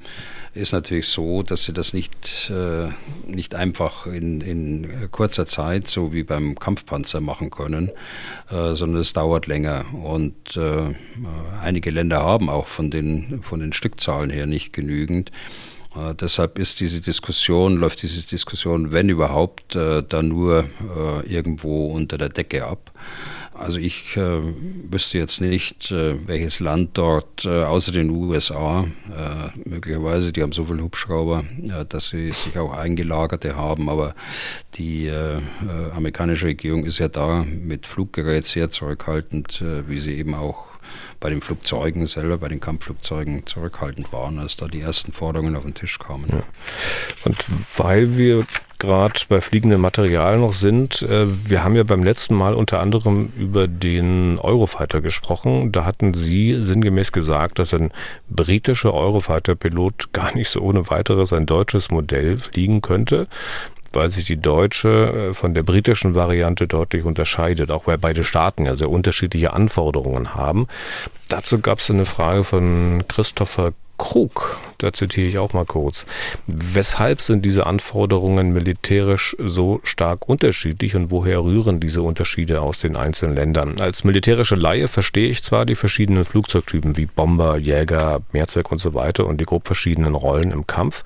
[0.54, 2.52] ist natürlich so, dass Sie das nicht,
[3.28, 7.92] nicht einfach in, in kurzer Zeit, so wie beim Kampfpanzer, machen können,
[8.50, 9.86] sondern es dauert länger.
[9.94, 10.60] Und
[11.62, 15.32] einige Länder haben auch von den, von den Stückzahlen her nicht genügend.
[15.96, 21.88] Äh, deshalb ist diese Diskussion, läuft diese Diskussion, wenn überhaupt, äh, dann nur äh, irgendwo
[21.88, 22.92] unter der Decke ab.
[23.60, 24.42] Also ich äh,
[24.90, 28.86] wüsste jetzt nicht, äh, welches Land dort äh, außer den USA
[29.66, 31.44] möglicherweise, die haben so viele Hubschrauber,
[31.90, 34.16] dass sie sich auch eingelagerte haben, aber
[34.76, 35.12] die
[35.96, 40.69] amerikanische Regierung ist ja da mit Fluggerät sehr zurückhaltend, wie sie eben auch
[41.20, 45.64] bei den Flugzeugen selber, bei den Kampfflugzeugen zurückhaltend waren, als da die ersten Forderungen auf
[45.64, 46.28] den Tisch kamen.
[46.30, 46.44] Ja.
[47.26, 47.38] Und
[47.78, 48.46] weil wir
[48.80, 53.34] gerade bei fliegendem Material noch sind, äh, wir haben ja beim letzten Mal unter anderem
[53.38, 55.74] über den Eurofighter gesprochen.
[55.74, 57.92] Da hatten Sie sinngemäß gesagt, dass ein
[58.30, 63.28] britischer Eurofighter-Pilot gar nicht so ohne weiteres ein deutsches Modell fliegen könnte
[63.94, 68.66] weil sich die deutsche äh, von der britischen Variante deutlich unterscheidet, auch weil beide Staaten
[68.66, 70.68] ja sehr unterschiedliche Anforderungen haben.
[71.30, 76.08] Dazu gab es eine Frage von Christopher Krug, da zitiere ich auch mal kurz.
[76.48, 82.96] Weshalb sind diese Anforderungen militärisch so stark unterschiedlich und woher rühren diese Unterschiede aus den
[82.96, 83.80] einzelnen Ländern?
[83.80, 88.94] Als militärische Laie verstehe ich zwar die verschiedenen Flugzeugtypen wie Bomber, Jäger, Mehrzweck und so
[88.94, 91.04] weiter und die grob verschiedenen Rollen im Kampf,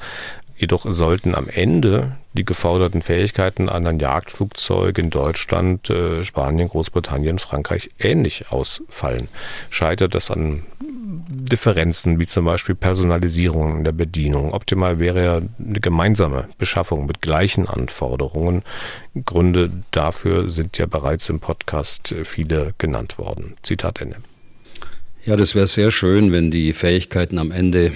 [0.63, 7.37] Jedoch sollten am Ende die geforderten Fähigkeiten an ein Jagdflugzeug in Deutschland, äh, Spanien, Großbritannien,
[7.37, 9.27] Frankreich ähnlich ausfallen.
[9.69, 14.53] Scheitert das an Differenzen wie zum Beispiel Personalisierung in der Bedienung?
[14.53, 18.63] Optimal wäre ja eine gemeinsame Beschaffung mit gleichen Anforderungen.
[19.25, 23.57] Gründe dafür sind ja bereits im Podcast viele genannt worden.
[23.63, 24.15] Zitat Ende.
[25.25, 27.91] Ja, das wäre sehr schön, wenn die Fähigkeiten am Ende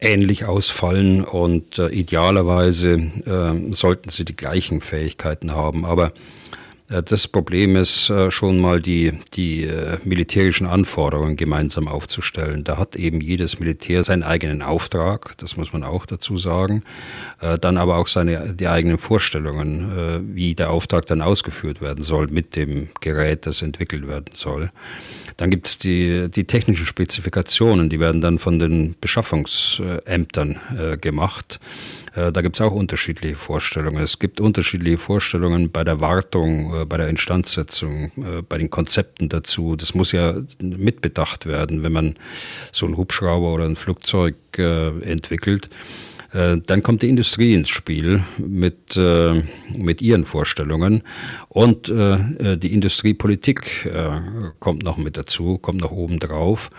[0.00, 5.84] ähnlich ausfallen und äh, idealerweise äh, sollten sie die gleichen Fähigkeiten haben.
[5.84, 6.12] Aber
[6.90, 12.64] äh, das Problem ist äh, schon mal die, die äh, militärischen Anforderungen gemeinsam aufzustellen.
[12.64, 16.82] Da hat eben jedes Militär seinen eigenen Auftrag, das muss man auch dazu sagen,
[17.60, 22.56] dann aber auch seine, die eigenen Vorstellungen, wie der Auftrag dann ausgeführt werden soll mit
[22.56, 24.70] dem Gerät, das entwickelt werden soll.
[25.40, 31.60] Dann gibt es die, die technischen Spezifikationen, die werden dann von den Beschaffungsämtern äh, gemacht.
[32.14, 34.02] Äh, da gibt es auch unterschiedliche Vorstellungen.
[34.02, 39.30] Es gibt unterschiedliche Vorstellungen bei der Wartung, äh, bei der Instandsetzung, äh, bei den Konzepten
[39.30, 39.76] dazu.
[39.76, 42.16] Das muss ja mitbedacht werden, wenn man
[42.70, 45.70] so einen Hubschrauber oder ein Flugzeug äh, entwickelt.
[46.32, 49.42] Äh, dann kommt die Industrie ins Spiel mit, äh,
[49.76, 51.02] mit ihren Vorstellungen
[51.48, 53.90] und äh, die Industriepolitik
[54.58, 56.70] kommt noch mit dazu, kommt noch oben drauf.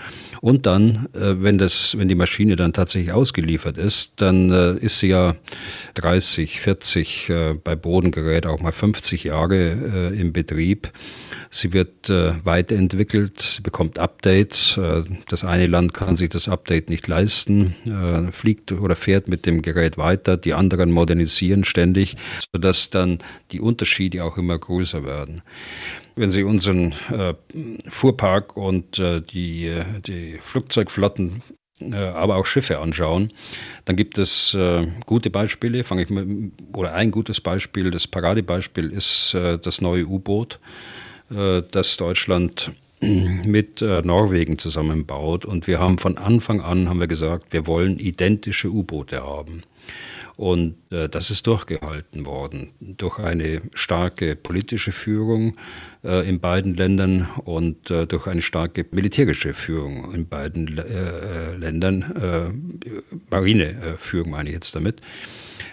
[0.42, 5.36] Und dann, wenn, das, wenn die Maschine dann tatsächlich ausgeliefert ist, dann ist sie ja
[5.94, 7.32] 30, 40,
[7.64, 10.92] bei Bodengerät auch mal 50 Jahre im Betrieb.
[11.54, 14.78] Sie wird äh, weiterentwickelt, sie bekommt Updates.
[14.78, 19.46] Äh, das eine Land kann sich das Update nicht leisten, äh, fliegt oder fährt mit
[19.46, 20.38] dem Gerät weiter.
[20.38, 22.16] Die anderen modernisieren ständig,
[22.54, 23.20] sodass dann
[23.52, 25.42] die Unterschiede auch immer größer werden.
[26.16, 27.34] Wenn Sie unseren äh,
[27.90, 31.44] Fuhrpark und äh, die, äh, die Flugzeugflotten
[31.92, 33.34] aber auch Schiffe anschauen,
[33.86, 35.84] dann gibt es äh, gute Beispiele.
[35.84, 36.28] Fange ich mal,
[36.76, 40.60] oder ein gutes Beispiel, das Paradebeispiel ist äh, das neue U-Boot.
[41.32, 45.46] Äh, dass Deutschland mit äh, Norwegen zusammenbaut.
[45.46, 49.64] Und wir haben von Anfang an haben wir gesagt, wir wollen identische U-Boote haben.
[50.42, 55.56] Und äh, das ist durchgehalten worden durch eine starke politische Führung
[56.04, 62.74] äh, in beiden Ländern und äh, durch eine starke militärische Führung in beiden äh, Ländern,
[63.30, 65.00] Marineführung meine ich jetzt damit.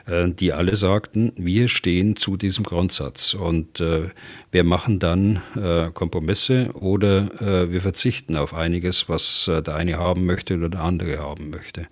[0.08, 4.08] Äh, die alle sagten, wir stehen zu diesem Grundsatz und äh,
[4.50, 9.98] wir machen dann äh, Kompromisse oder äh, wir verzichten auf einiges, was äh, der eine
[9.98, 11.86] haben möchte oder der andere haben möchte.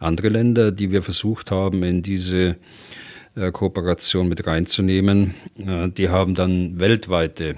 [0.00, 2.56] Andere Länder, die wir versucht haben, in diese
[3.36, 7.56] äh, Kooperation mit reinzunehmen, die haben dann weltweite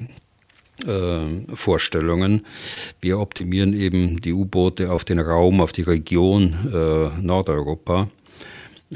[1.53, 2.47] Vorstellungen.
[3.03, 6.57] Wir optimieren eben die U-Boote auf den Raum, auf die Region
[7.21, 8.09] Nordeuropa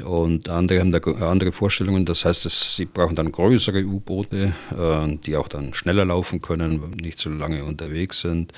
[0.03, 2.05] und andere haben da andere Vorstellungen.
[2.05, 6.91] Das heißt, dass sie brauchen dann größere U-Boote, äh, die auch dann schneller laufen können,
[7.01, 8.51] nicht so lange unterwegs sind.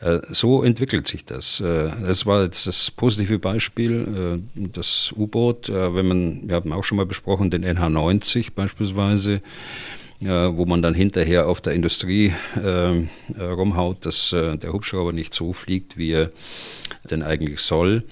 [0.00, 1.60] Äh, so entwickelt sich das.
[1.60, 5.68] Äh, das war jetzt das positive Beispiel, äh, das U-Boot.
[5.68, 9.42] Äh, wenn man, wir haben auch schon mal besprochen, den NH90 beispielsweise
[10.24, 15.52] wo man dann hinterher auf der Industrie äh, rumhaut, dass äh, der Hubschrauber nicht so
[15.52, 16.30] fliegt, wie er
[17.10, 18.04] denn eigentlich soll.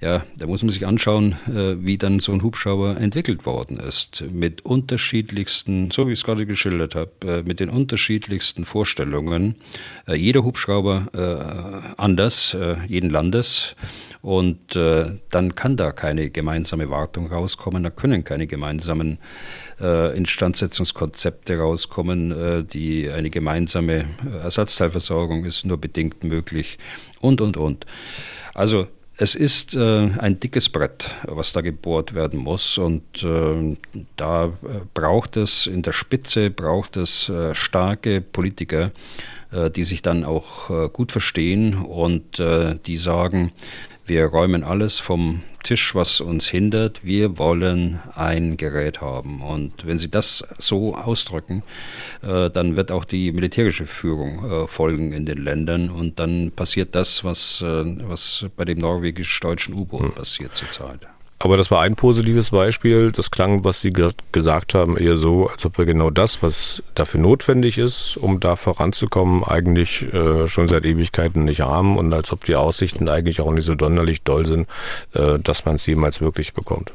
[0.00, 4.22] Ja, da muss man sich anschauen, äh, wie dann so ein Hubschrauber entwickelt worden ist.
[4.30, 9.56] Mit unterschiedlichsten, so wie ich es gerade geschildert habe, äh, mit den unterschiedlichsten Vorstellungen.
[10.06, 11.08] Äh, jeder Hubschrauber
[11.96, 12.56] anders,
[12.88, 13.74] jeden Landes.
[14.22, 19.18] Und dann kann da keine gemeinsame Wartung rauskommen, da können keine gemeinsamen
[19.78, 22.66] Instandsetzungskonzepte rauskommen.
[22.72, 24.04] Die, eine gemeinsame
[24.42, 26.78] Ersatzteilversorgung ist nur bedingt möglich
[27.20, 27.86] und, und, und.
[28.54, 28.88] Also
[29.20, 32.78] es ist äh, ein dickes Brett, was da gebohrt werden muss.
[32.78, 33.76] Und äh,
[34.16, 34.50] da äh,
[34.94, 38.92] braucht es in der Spitze, braucht es äh, starke Politiker,
[39.50, 43.52] äh, die sich dann auch äh, gut verstehen und die sagen,
[44.08, 47.04] wir räumen alles vom Tisch, was uns hindert.
[47.04, 49.42] Wir wollen ein Gerät haben.
[49.42, 51.62] Und wenn Sie das so ausdrücken,
[52.22, 55.90] äh, dann wird auch die militärische Führung äh, folgen in den Ländern.
[55.90, 60.12] Und dann passiert das, was, äh, was bei dem norwegisch-deutschen U-Boot hm.
[60.12, 61.00] passiert zurzeit.
[61.40, 63.12] Aber das war ein positives Beispiel.
[63.12, 66.82] Das klang, was Sie ge gesagt haben, eher so, als ob wir genau das, was
[66.94, 72.32] dafür notwendig ist, um da voranzukommen, eigentlich äh, schon seit Ewigkeiten nicht haben und als
[72.32, 74.66] ob die Aussichten eigentlich auch nicht so donnerlich doll sind,
[75.14, 76.92] äh, dass man es jemals wirklich bekommt.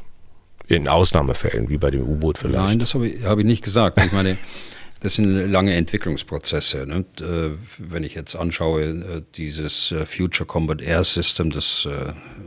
[0.67, 2.55] In Ausnahmefällen, wie bei dem U-Boot vielleicht.
[2.57, 3.97] Nein, das habe ich, hab ich nicht gesagt.
[4.03, 4.37] Ich meine,
[5.03, 6.87] das sind lange Entwicklungsprozesse.
[6.87, 7.03] Ne?
[7.19, 11.87] Äh, wenn ich jetzt anschaue, äh, dieses äh, Future Combat Air System, das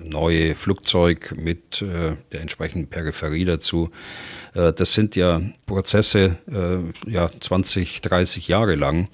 [0.03, 3.91] neue Flugzeug mit der entsprechenden Peripherie dazu,
[4.57, 6.39] das sind ja Prozesse
[7.07, 9.09] ja 20, 30 Jahre lang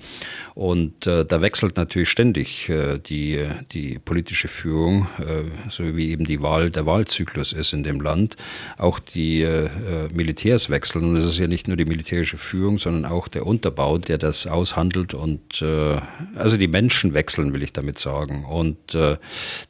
[0.55, 3.40] und äh, da wechselt natürlich ständig äh, die,
[3.72, 8.37] die politische Führung, äh, so wie eben die Wahl, der Wahlzyklus ist in dem Land.
[8.76, 9.68] Auch die äh,
[10.12, 11.05] Militärs wechseln.
[11.05, 14.46] Und es ist ja nicht nur die militärische Führung, sondern auch der Unterbau, der das
[14.46, 15.14] aushandelt.
[15.14, 15.96] Und äh,
[16.35, 18.44] also die Menschen wechseln, will ich damit sagen.
[18.44, 19.16] Und äh,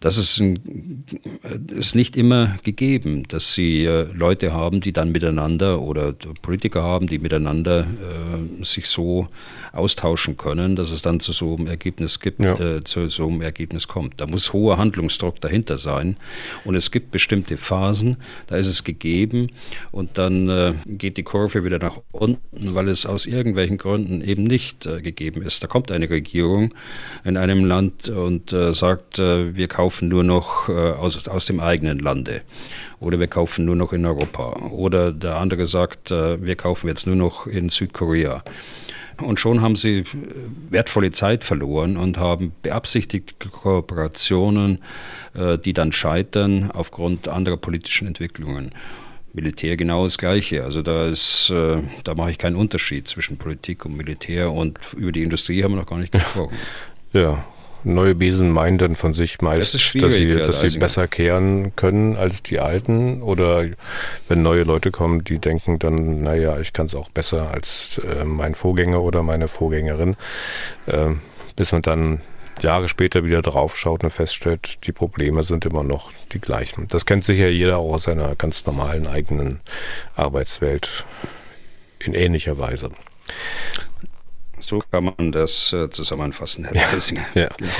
[0.01, 1.05] das ist, ein,
[1.69, 7.07] ist nicht immer gegeben, dass sie äh, Leute haben, die dann miteinander oder Politiker haben,
[7.07, 9.29] die miteinander äh, sich so
[9.73, 12.59] austauschen können, dass es dann zu so einem Ergebnis gibt, ja.
[12.59, 14.21] äh, zu so einem Ergebnis kommt.
[14.21, 16.17] Da muss hoher Handlungsdruck dahinter sein.
[16.65, 19.49] Und es gibt bestimmte Phasen, da ist es gegeben
[19.91, 24.45] und dann äh, geht die Kurve wieder nach unten, weil es aus irgendwelchen Gründen eben
[24.45, 25.63] nicht äh, gegeben ist.
[25.63, 26.75] Da kommt eine Regierung
[27.25, 31.99] in einem Land und äh, sagt, äh, wir kaufen nur noch aus, aus dem eigenen
[31.99, 32.43] Lande
[33.03, 34.53] oder wir kaufen nur noch in Europa.
[34.71, 38.43] Oder der andere sagt, wir kaufen jetzt nur noch in Südkorea.
[39.23, 40.05] Und schon haben sie äh,
[40.71, 44.79] wertvolle Zeit verloren und haben beabsichtigte Kooperationen,
[45.35, 48.71] äh, die dann scheitern aufgrund anderer politischen Entwicklungen.
[49.35, 50.65] Militär genau das Gleiche.
[50.65, 55.13] Also da ist, äh, da mache ich keinen Unterschied zwischen Politik und Militär und über
[55.13, 56.57] die Industrie haben wir noch gar nicht gesprochen.
[57.13, 57.45] Ja,
[57.85, 62.17] neue Besen meinen dann von sich meist, das dass sie, dass sie besser kehren können
[62.17, 63.23] als die alten.
[63.23, 63.67] Oder
[64.29, 68.25] wenn neue Leute kommen, die denken dann, naja, ich kann es auch besser als äh,
[68.25, 70.17] mein Vorgänger oder meine Vorgängerin.
[70.87, 71.11] Äh,
[71.57, 72.21] bis man dann
[72.61, 76.87] Jahre später wieder draufschaut und feststellt, die Probleme sind immer noch die gleichen.
[76.89, 79.61] Das kennt sicher jeder auch aus seiner ganz normalen eigenen
[80.15, 81.05] Arbeitswelt
[81.99, 82.91] in ähnlicher Weise.
[84.73, 87.27] So kann man das äh, zusammenfassen, Herr Hessinger.
[87.35, 87.49] Ja.
[87.59, 87.73] Genau.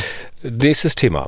[0.43, 1.27] Nächstes Thema.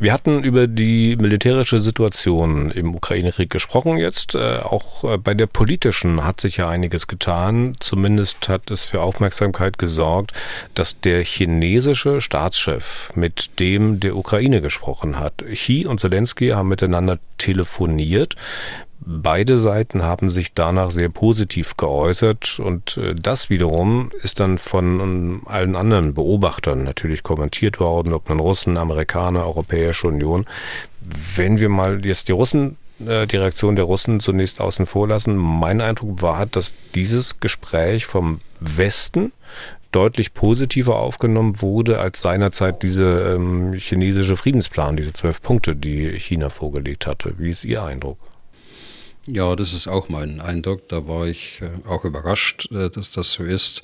[0.00, 4.34] Wir hatten über die militärische Situation im Ukraine-Krieg gesprochen jetzt.
[4.34, 7.74] Äh, auch äh, bei der politischen hat sich ja einiges getan.
[7.78, 10.32] Zumindest hat es für Aufmerksamkeit gesorgt,
[10.74, 15.44] dass der chinesische Staatschef mit dem der Ukraine gesprochen hat.
[15.52, 18.34] Xi und Zelensky haben miteinander telefoniert.
[19.10, 25.00] Beide Seiten haben sich danach sehr positiv geäußert und äh, das wiederum ist dann von
[25.00, 30.44] ähm, allen anderen Beobachtern natürlich kommentiert worden, ob nun Russen, Amerikaner, Europäische Union.
[31.00, 35.36] Wenn wir mal jetzt die Russen äh, die Reaktion der Russen zunächst außen vor lassen.
[35.36, 39.32] Mein Eindruck war, dass dieses Gespräch vom Westen
[39.90, 46.50] deutlich positiver aufgenommen wurde als seinerzeit dieser ähm, chinesische Friedensplan, diese zwölf Punkte, die China
[46.50, 47.32] vorgelegt hatte.
[47.38, 48.18] Wie ist Ihr Eindruck?
[49.30, 50.88] Ja, das ist auch mein Eindruck.
[50.88, 53.82] Da war ich äh, auch überrascht, äh, dass das so ist.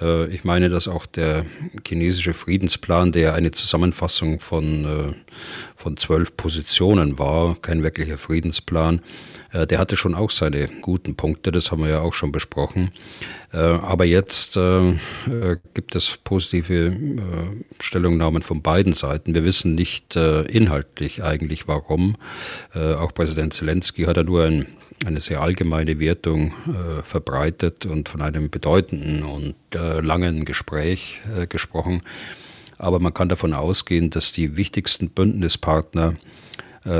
[0.00, 1.44] Äh, ich meine, dass auch der
[1.84, 5.16] chinesische Friedensplan, der eine Zusammenfassung von,
[5.74, 9.00] von zwölf Positionen war, kein wirklicher Friedensplan,
[9.64, 12.90] der hatte schon auch seine guten Punkte, das haben wir ja auch schon besprochen.
[13.52, 14.58] Aber jetzt
[15.72, 16.96] gibt es positive
[17.80, 19.34] Stellungnahmen von beiden Seiten.
[19.34, 22.16] Wir wissen nicht inhaltlich eigentlich warum.
[22.74, 24.66] Auch Präsident Zelensky hat ja nur ein
[25.04, 31.46] eine sehr allgemeine Wertung äh, verbreitet und von einem bedeutenden und äh, langen Gespräch äh,
[31.46, 32.02] gesprochen.
[32.78, 36.45] Aber man kann davon ausgehen, dass die wichtigsten Bündnispartner äh,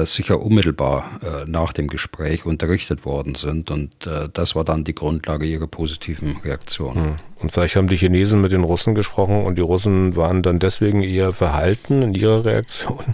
[0.05, 3.71] sicher unmittelbar äh, nach dem Gespräch unterrichtet worden sind.
[3.71, 6.95] Und äh, das war dann die Grundlage ihrer positiven Reaktion.
[6.95, 7.17] Hm.
[7.39, 11.03] Und vielleicht haben die Chinesen mit den Russen gesprochen und die Russen waren dann deswegen
[11.03, 13.05] eher verhalten in ihrer Reaktion.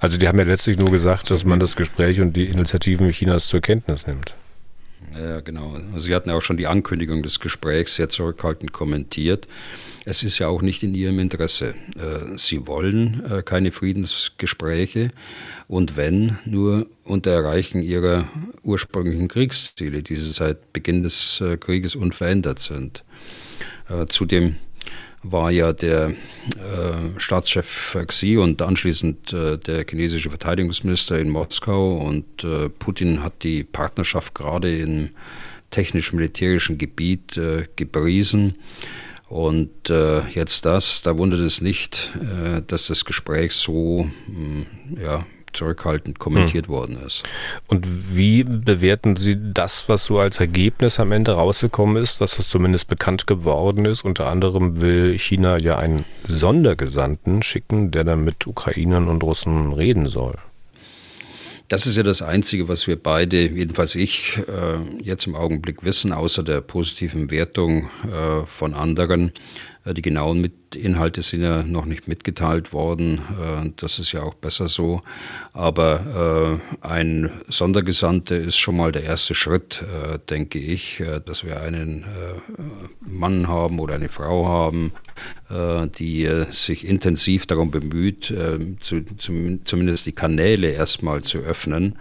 [0.00, 3.48] Also die haben ja letztlich nur gesagt, dass man das Gespräch und die Initiativen Chinas
[3.48, 4.34] zur Kenntnis nimmt.
[5.14, 5.76] Ja, genau.
[5.92, 9.48] Also Sie hatten ja auch schon die Ankündigung des Gesprächs sehr zurückhaltend kommentiert.
[10.04, 11.74] Es ist ja auch nicht in Ihrem Interesse.
[11.96, 15.10] Äh, Sie wollen äh, keine Friedensgespräche
[15.68, 18.28] und wenn, nur unter Erreichen Ihrer
[18.62, 23.04] ursprünglichen Kriegsziele, die seit Beginn des äh, Krieges unverändert sind.
[24.08, 24.54] Zudem
[25.22, 32.44] war ja der äh, Staatschef Xi und anschließend äh, der chinesische Verteidigungsminister in Moskau und
[32.44, 35.10] äh, Putin hat die Partnerschaft gerade im
[35.70, 38.56] technisch-militärischen Gebiet äh, gepriesen.
[39.28, 44.66] Und äh, jetzt das, da wundert es nicht, äh, dass das Gespräch so mh, hm,
[45.00, 46.72] ja, zurückhaltend kommentiert hm.
[46.72, 47.22] worden ist.
[47.66, 52.48] Und wie bewerten Sie das, was so als Ergebnis am Ende rausgekommen ist, dass das
[52.48, 54.04] zumindest bekannt geworden ist?
[54.04, 60.06] Unter anderem will China ja einen Sondergesandten schicken, der dann mit Ukrainern und Russen reden
[60.06, 60.36] soll.
[61.70, 66.12] Das ist ja das Einzige, was wir beide, jedenfalls ich, äh, jetzt im Augenblick wissen,
[66.12, 69.30] außer der positiven Wertung äh, von anderen.
[69.90, 73.18] Äh, die genauen Inhalte sind ja noch nicht mitgeteilt worden.
[73.18, 75.02] Äh, das ist ja auch besser so.
[75.52, 79.84] Aber äh, ein Sondergesandter ist schon mal der erste Schritt,
[80.28, 82.04] denke ich, dass wir einen
[83.00, 84.92] Mann haben oder eine Frau haben,
[85.50, 88.32] die sich intensiv darum bemüht,
[88.78, 91.96] zumindest die Kanäle erstmal zu öffnen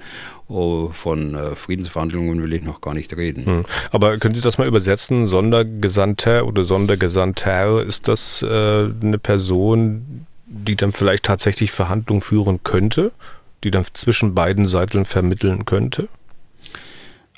[0.49, 3.45] Oh, von äh, Friedensverhandlungen will ich noch gar nicht reden.
[3.45, 3.65] Hm.
[3.91, 5.27] Aber können Sie das mal übersetzen?
[5.27, 13.11] Sondergesandter oder Sondergesandter, ist das äh, eine Person, die dann vielleicht tatsächlich Verhandlungen führen könnte?
[13.63, 16.07] Die dann zwischen beiden Seiten vermitteln könnte?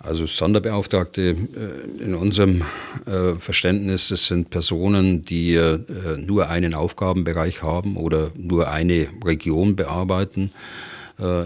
[0.03, 2.63] Also Sonderbeauftragte äh, in unserem
[3.05, 5.79] äh, Verständnis, das sind Personen, die äh,
[6.17, 10.51] nur einen Aufgabenbereich haben oder nur eine Region bearbeiten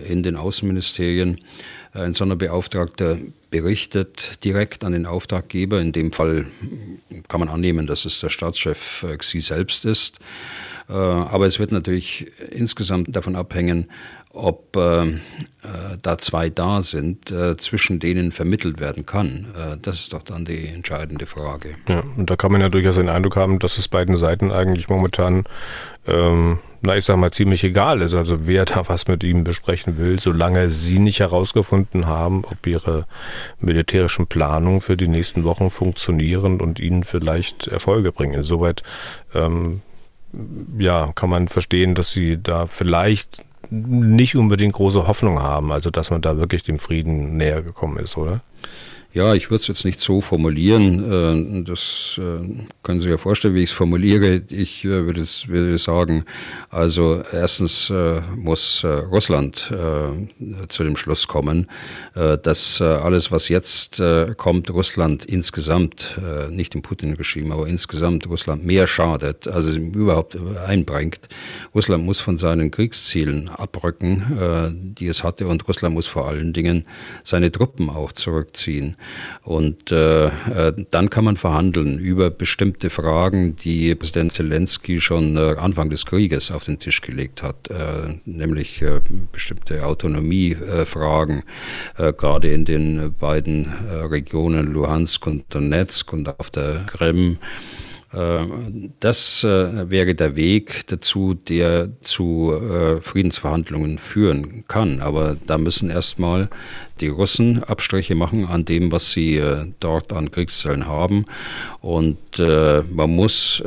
[0.08, 1.42] in den Außenministerien.
[1.92, 3.18] Ein Sonderbeauftragter
[3.52, 5.82] berichtet direkt an den Auftraggeber.
[5.82, 6.46] In dem Fall
[7.28, 10.20] kann man annehmen, dass es der Staatschef Xi selbst ist.
[10.88, 13.88] Aber es wird natürlich insgesamt davon abhängen,
[14.36, 15.20] ob äh,
[16.02, 19.48] da zwei da sind, äh, zwischen denen vermittelt werden kann.
[19.58, 21.76] Äh, das ist doch dann die entscheidende Frage.
[21.88, 24.90] Ja, und da kann man ja durchaus den Eindruck haben, dass es beiden Seiten eigentlich
[24.90, 25.46] momentan
[26.08, 28.14] ähm, na, ich sag mal, ziemlich egal ist.
[28.14, 33.06] Also wer da was mit ihm besprechen will, solange sie nicht herausgefunden haben, ob ihre
[33.60, 38.36] militärischen Planungen für die nächsten Wochen funktionieren und ihnen vielleicht Erfolge bringen.
[38.36, 38.84] Insoweit,
[39.34, 39.82] ähm,
[40.78, 46.12] ja, kann man verstehen, dass sie da vielleicht nicht unbedingt große Hoffnung haben, also dass
[46.12, 48.42] man da wirklich dem Frieden näher gekommen ist, oder?
[49.16, 51.62] Ja, ich würde es jetzt nicht so formulieren.
[51.62, 52.46] Äh, das äh,
[52.84, 54.42] können Sie ja vorstellen, wie ich es formuliere.
[54.50, 56.26] Ich äh, würde, würde sagen,
[56.70, 57.94] also erstens
[58.36, 59.74] muss Russland
[60.68, 61.68] zu dem Schluss kommen,
[62.14, 64.04] dass alles, was jetzt
[64.38, 70.38] kommt, Russland insgesamt, nicht dem Putin-Regime, aber insgesamt Russland mehr schadet, also überhaupt
[70.68, 71.30] einbringt.
[71.74, 76.86] Russland muss von seinen Kriegszielen abrücken, die es hatte, und Russland muss vor allen Dingen
[77.24, 78.98] seine Truppen auch zurückziehen.
[79.44, 85.56] Und äh, äh, dann kann man verhandeln über bestimmte Fragen, die Präsident Zelensky schon äh,
[85.58, 89.02] Anfang des Krieges auf den Tisch gelegt hat, äh, nämlich äh,
[89.32, 91.44] bestimmte Autonomiefragen,
[91.98, 93.72] äh, gerade in den beiden
[94.10, 97.38] Regionen Luhansk und Donetsk und auf der Krim.
[98.16, 98.46] Äh,
[99.00, 105.02] das äh, wäre der Weg dazu, der zu äh, Friedensverhandlungen führen kann.
[105.02, 106.50] Aber da müssen erstmal
[107.02, 109.42] die Russen Abstriche machen an dem, was sie
[109.82, 111.26] dort an Kriegszellen haben.
[111.82, 113.62] Und man muss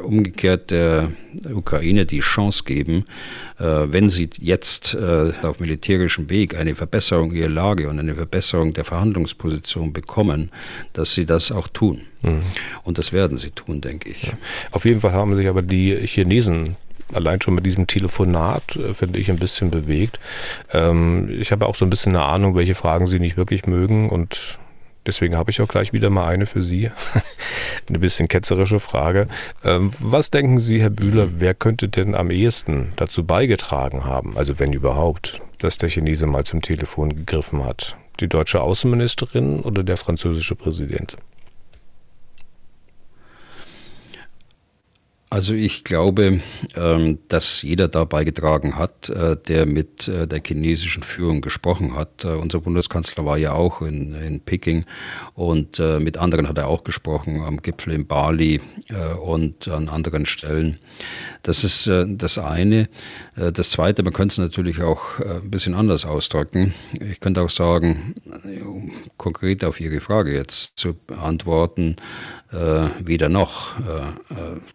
[0.00, 1.10] umgekehrt der
[1.52, 3.04] Ukraine die Chance geben,
[3.58, 4.96] wenn sie jetzt
[5.42, 10.52] auf militärischem Weg eine Verbesserung ihrer Lage und eine Verbesserung der Verhandlungsposition bekommen,
[10.92, 12.02] dass sie das auch tun.
[12.22, 12.42] Mhm.
[12.84, 14.24] Und das werden sie tun, denke ich.
[14.24, 14.32] Ja.
[14.70, 16.76] Auf jeden Fall haben sich aber die Chinesen
[17.12, 20.18] allein schon mit diesem Telefonat, äh, finde ich, ein bisschen bewegt.
[20.72, 24.08] Ähm, ich habe auch so ein bisschen eine Ahnung, welche Fragen sie nicht wirklich mögen
[24.08, 24.58] und
[25.06, 26.90] deswegen habe ich auch gleich wieder mal eine für Sie.
[27.88, 29.26] eine bisschen ketzerische Frage.
[29.64, 34.58] Ähm, was denken Sie, Herr Bühler, wer könnte denn am ehesten dazu beigetragen haben, also
[34.58, 37.96] wenn überhaupt, dass der Chinese mal zum Telefon gegriffen hat?
[38.20, 41.16] Die deutsche Außenministerin oder der französische Präsident?
[45.32, 46.42] Also ich glaube,
[46.76, 52.26] ähm, dass jeder da beigetragen hat, äh, der mit äh, der chinesischen Führung gesprochen hat.
[52.26, 54.84] Äh, unser Bundeskanzler war ja auch in, in Peking
[55.34, 58.60] und mit anderen hat er auch gesprochen, am Gipfel in Bali
[59.22, 60.78] und an anderen Stellen.
[61.42, 62.88] Das ist das eine.
[63.34, 66.72] Das zweite, man könnte es natürlich auch ein bisschen anders ausdrücken.
[67.00, 68.14] Ich könnte auch sagen,
[68.64, 71.96] um konkret auf Ihre Frage jetzt zu beantworten,
[73.00, 73.74] weder noch.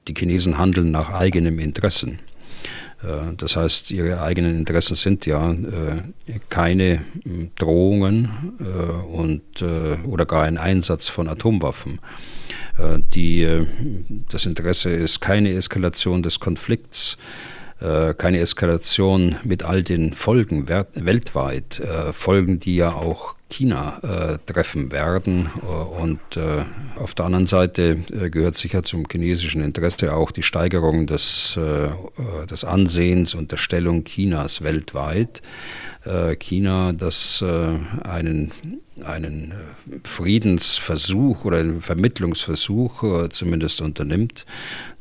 [0.09, 2.19] Die Chinesen handeln nach eigenem Interessen.
[3.03, 9.43] Äh, das heißt, ihre eigenen Interessen sind ja äh, keine hm, Drohungen äh, und,
[10.05, 11.99] oder gar ein Einsatz von Atomwaffen.
[13.15, 13.65] Die,
[14.29, 17.17] das Interesse ist keine Eskalation des Konflikts,
[17.79, 21.81] keine Eskalation mit all den Folgen weltweit,
[22.13, 25.47] Folgen, die ja auch China äh, treffen werden.
[26.01, 26.65] Und äh,
[26.97, 31.85] auf der anderen Seite äh, gehört sicher zum chinesischen Interesse auch die Steigerung des, äh,
[31.85, 31.91] äh,
[32.49, 35.41] des Ansehens und der Stellung Chinas weltweit.
[36.05, 37.43] Äh, China, das
[38.03, 38.51] einen
[39.03, 39.53] einen
[40.03, 44.47] Friedensversuch oder einen Vermittlungsversuch zumindest unternimmt.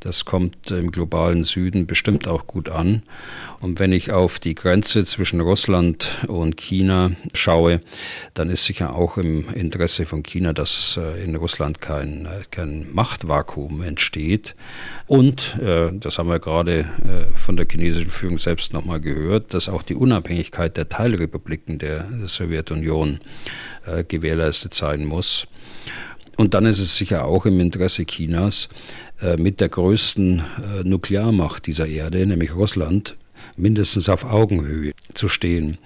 [0.01, 3.03] Das kommt im globalen Süden bestimmt auch gut an.
[3.61, 7.81] Und wenn ich auf die Grenze zwischen Russland und China schaue,
[8.37, 12.87] dann ist sicher auch im Interesse von China, dass äh, in Russland kein, äh, kein
[12.93, 14.55] Machtvakuum entsteht.
[15.07, 16.85] Und, äh, das haben wir gerade
[17.35, 23.21] von der chinesischen Führung selbst nochmal gehört, dass auch die Unabhängigkeit der Teilrepubliken der Sowjetunion
[24.09, 25.47] gewährleistet sein muss.
[26.37, 28.69] Und dann ist es sicher auch im Interesse Chinas,
[29.39, 30.43] mit der größten
[30.85, 33.17] Nuklearmacht dieser Erde, nämlich Russland,
[33.57, 35.79] mindestens auf Augenhöhe zu stehen.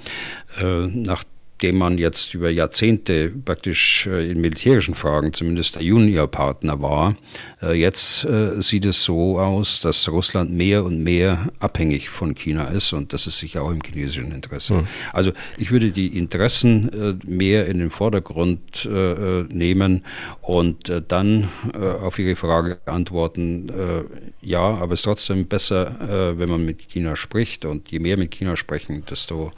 [0.61, 1.25] Nach
[1.63, 7.17] dem man jetzt über Jahrzehnte praktisch äh, in militärischen Fragen zumindest der Juniorpartner war.
[7.63, 12.65] Äh, jetzt äh, sieht es so aus, dass Russland mehr und mehr abhängig von China
[12.65, 14.75] ist und das ist sicher auch im chinesischen Interesse.
[14.75, 14.87] Mhm.
[15.13, 18.89] Also ich würde die Interessen mehr in den Vordergrund
[19.49, 20.05] nehmen
[20.41, 21.49] und dann
[22.03, 23.71] auf Ihre Frage antworten,
[24.41, 28.31] ja, aber es ist trotzdem besser, wenn man mit China spricht und je mehr mit
[28.31, 29.53] China sprechen, desto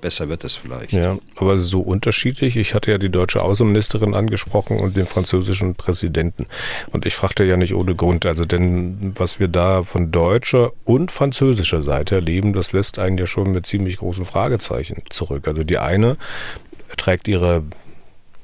[0.00, 0.92] besser wird es vielleicht.
[0.92, 2.56] Ja, aber so unterschiedlich.
[2.56, 6.46] Ich hatte ja die deutsche Außenministerin angesprochen und den französischen Präsidenten.
[6.90, 8.26] Und ich fragte ja nicht ohne Grund.
[8.26, 13.26] Also denn was wir da von deutscher und französischer Seite erleben, das lässt einen ja
[13.26, 15.48] schon mit ziemlich großen Fragezeichen zurück.
[15.48, 16.16] Also die eine
[16.96, 17.62] trägt ihre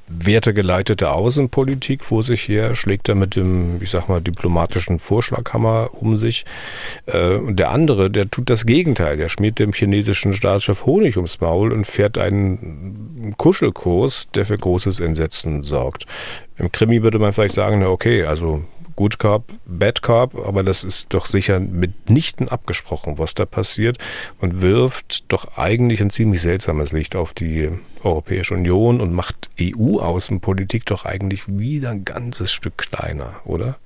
[0.09, 6.17] wertegeleitete Außenpolitik vor sich her, schlägt er mit dem, ich sag mal, diplomatischen Vorschlaghammer um
[6.17, 6.45] sich.
[7.05, 9.17] Äh, und der andere, der tut das Gegenteil.
[9.17, 14.99] Der schmiert dem chinesischen Staatschef Honig ums Maul und fährt einen Kuschelkurs, der für großes
[14.99, 16.05] Entsetzen sorgt.
[16.57, 18.63] Im Krimi würde man vielleicht sagen, okay, also
[18.99, 23.97] Good Cop, Bad Cop, aber das ist doch sicher mitnichten abgesprochen, was da passiert
[24.41, 27.69] und wirft doch eigentlich ein ziemlich seltsames Licht auf die
[28.03, 33.77] Europäische Union und macht EU-Außenpolitik doch eigentlich wieder ein ganzes Stück kleiner, oder?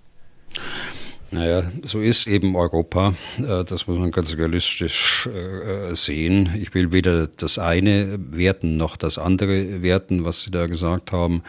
[1.29, 3.13] Naja, so ist eben Europa.
[3.37, 6.55] Äh, das muss man ganz realistisch äh, sehen.
[6.59, 11.43] Ich will weder das eine werten noch das andere werten, was Sie da gesagt haben.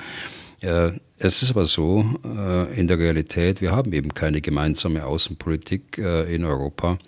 [1.16, 6.34] Es ist aber so, äh, in der Realität, wir haben eben keine gemeinsame Außenpolitik äh,
[6.34, 6.98] in Europa.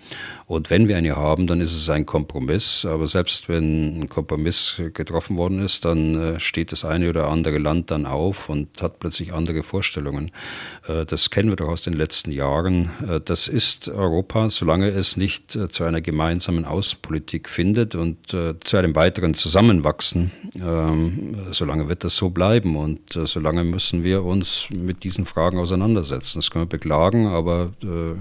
[0.46, 2.84] Und wenn wir eine haben, dann ist es ein Kompromiss.
[2.84, 7.58] Aber selbst wenn ein Kompromiss getroffen worden ist, dann äh, steht das eine oder andere
[7.58, 10.30] Land dann auf und hat plötzlich andere Vorstellungen.
[11.08, 12.90] Das kennen wir doch aus den letzten Jahren.
[13.24, 19.34] Das ist Europa, solange es nicht zu einer gemeinsamen Außenpolitik findet und zu einem weiteren
[19.34, 22.76] Zusammenwachsen, ähm, solange wird das so bleiben.
[22.76, 26.38] Und solange müssen wir uns mit diesen Fragen auseinandersetzen.
[26.38, 28.14] Das können wir beklagen, aber äh,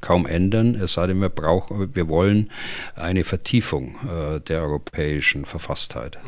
[0.00, 2.50] kaum ändern, es sei denn, wir brauchen, wir wollen
[2.94, 6.18] eine Vertiefung äh, der europäischen Verfasstheit.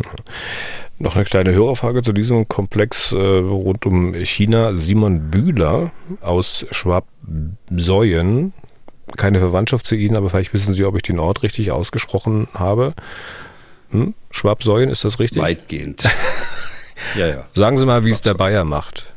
[0.98, 4.76] Noch eine kleine Hörerfrage zu diesem Komplex äh, rund um China.
[4.76, 8.52] Simon Bühler aus Schwabsäuen,
[9.16, 12.94] keine Verwandtschaft zu Ihnen, aber vielleicht wissen Sie, ob ich den Ort richtig ausgesprochen habe.
[13.90, 14.14] Hm?
[14.30, 15.42] Schwabsäuen, ist das richtig?
[15.42, 16.08] Weitgehend.
[17.16, 17.46] Ja, ja.
[17.54, 19.12] Sagen Sie mal, wie es der Bayer macht.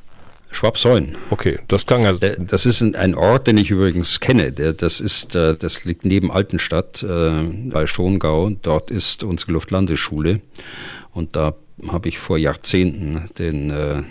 [0.51, 1.17] Schwabsäuen.
[1.29, 2.19] Okay, das klang also.
[2.37, 4.51] Das ist ein Ort, den ich übrigens kenne.
[4.51, 8.51] Das ist, äh, das liegt neben Altenstadt äh, bei Schongau.
[8.61, 10.41] Dort ist unsere Luftlandeschule
[11.13, 11.53] und da
[11.87, 14.03] habe ich vor Jahrzehnten den äh,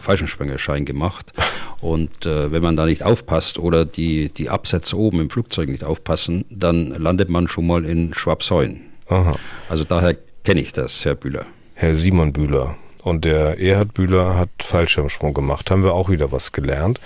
[0.00, 1.32] Fallschirmspringerschein gemacht.
[1.80, 5.84] Und äh, wenn man da nicht aufpasst oder die, die Absätze oben im Flugzeug nicht
[5.84, 8.82] aufpassen, dann landet man schon mal in Schwabsäuen.
[9.08, 9.36] Aha.
[9.68, 11.46] Also daher kenne ich das, Herr Bühler.
[11.74, 15.70] Herr Simon Bühler und der Erhard Bühler hat Fallschirmsprung gemacht.
[15.70, 17.00] Haben wir auch wieder was gelernt.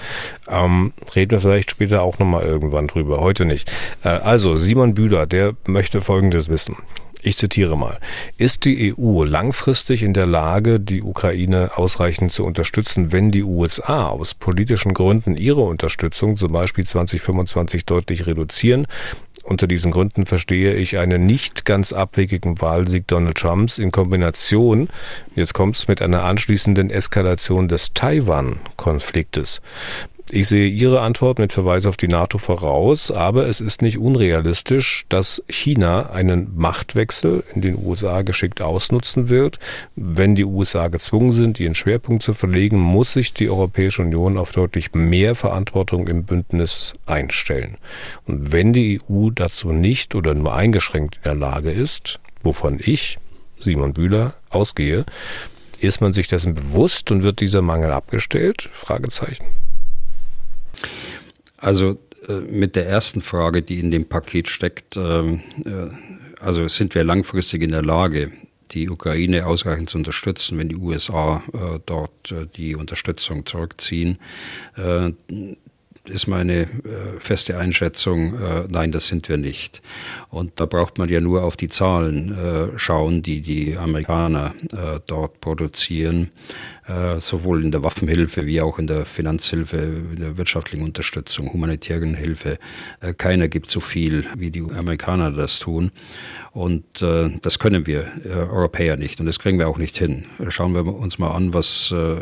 [0.49, 3.21] Ähm, reden wir vielleicht später auch nochmal irgendwann drüber.
[3.21, 3.71] Heute nicht.
[4.05, 6.77] Äh, also, Simon Bühler, der möchte Folgendes wissen.
[7.27, 7.99] Ich zitiere mal.
[8.37, 14.07] Ist die EU langfristig in der Lage, die Ukraine ausreichend zu unterstützen, wenn die USA
[14.07, 18.87] aus politischen Gründen ihre Unterstützung zum Beispiel 2025 deutlich reduzieren?
[19.47, 24.89] Unter diesen Gründen verstehe ich einen nicht ganz abwegigen Wahlsieg Donald Trumps in Kombination,
[25.37, 29.63] jetzt kommt es mit einer anschließenden Eskalation des Taiwan-Konfliktes.
[30.33, 35.07] Ich sehe Ihre Antwort mit Verweis auf die NATO voraus, aber es ist nicht unrealistisch,
[35.09, 39.61] dass China einen Machtwechsel in den USA geschickt ausnutzen wird.
[39.95, 44.51] Wenn die USA gezwungen sind, ihren Schwerpunkt zu verlegen, muss sich die Europäische Union auf
[44.51, 47.79] deutlich mehr Verantwortung im Bündnis einstellen.
[48.27, 53.19] Und wenn die EU dazu nicht oder nur eingeschränkt in der Lage ist, wovon ich,
[53.61, 55.05] Simon Bühler, ausgehe,
[55.79, 58.69] ist man sich dessen bewusst und wird dieser Mangel abgestellt?
[58.73, 59.45] Fragezeichen.
[61.57, 61.99] Also
[62.29, 65.89] äh, mit der ersten Frage, die in dem Paket steckt, ähm, äh,
[66.41, 68.31] also sind wir langfristig in der Lage,
[68.73, 74.19] die Ukraine ausreichend zu unterstützen, wenn die USA äh, dort die Unterstützung zurückziehen
[76.05, 76.69] ist meine
[77.19, 78.35] feste Einschätzung,
[78.69, 79.83] nein, das sind wir nicht.
[80.29, 82.37] Und da braucht man ja nur auf die Zahlen
[82.77, 84.55] schauen, die die Amerikaner
[85.09, 86.31] dort produzieren,
[87.19, 92.59] sowohl in der Waffenhilfe wie auch in der Finanzhilfe, in der wirtschaftlichen Unterstützung, humanitären Hilfe.
[93.01, 95.91] Äh, keiner gibt so viel, wie die Amerikaner das tun.
[96.53, 100.25] Und äh, das können wir äh, Europäer nicht und das kriegen wir auch nicht hin.
[100.49, 102.17] Schauen wir uns mal an, was, äh,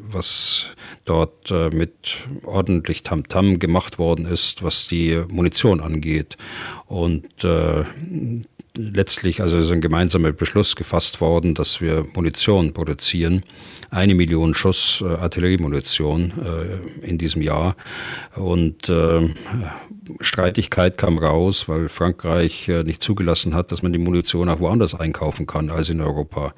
[0.00, 0.74] was
[1.04, 6.36] dort äh, mit ordentlich Tamtam -Tam gemacht worden ist, was die Munition angeht.
[6.86, 7.84] Und äh,
[8.76, 13.42] letztlich, also ist ein gemeinsamer Beschluss gefasst worden, dass wir Munition produzieren.
[13.90, 16.32] Eine Million Schuss äh, Artilleriemunition
[17.02, 17.76] äh, in diesem Jahr.
[18.36, 19.28] Und äh,
[20.20, 24.94] Streitigkeit kam raus, weil Frankreich äh, nicht zugelassen hat, dass man die Munition auch woanders
[24.94, 26.54] einkaufen kann als in Europa.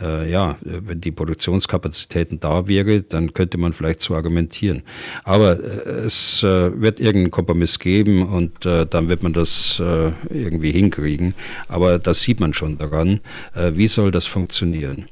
[0.00, 4.82] Äh, ja, wenn die Produktionskapazitäten da wäre, dann könnte man vielleicht so argumentieren.
[5.24, 10.12] Aber äh, es äh, wird irgendeinen Kompromiss geben und äh, dann wird man das äh,
[10.30, 11.34] irgendwie hinkriegen.
[11.68, 13.20] Aber das sieht man schon daran.
[13.54, 15.06] wie soll das funktionieren?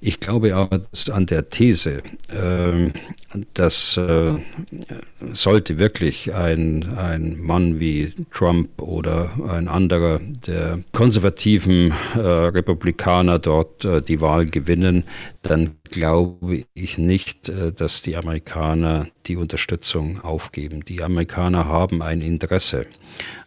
[0.00, 0.82] Ich glaube aber
[1.12, 2.90] an der These, äh,
[3.54, 4.34] dass äh,
[5.32, 13.84] sollte wirklich ein, ein Mann wie Trump oder ein anderer der konservativen äh, Republikaner dort
[13.84, 15.02] äh, die Wahl gewinnen,
[15.42, 20.84] dann glaube ich nicht, dass die Amerikaner die Unterstützung aufgeben.
[20.84, 22.84] Die Amerikaner haben ein Interesse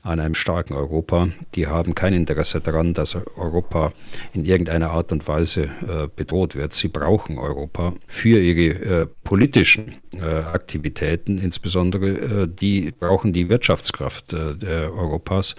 [0.03, 1.29] an einem starken Europa.
[1.55, 3.93] Die haben kein Interesse daran, dass Europa
[4.33, 6.73] in irgendeiner Art und Weise äh, bedroht wird.
[6.73, 14.33] Sie brauchen Europa für ihre äh, politischen äh, Aktivitäten, insbesondere äh, die brauchen die Wirtschaftskraft
[14.33, 15.55] äh, Europas.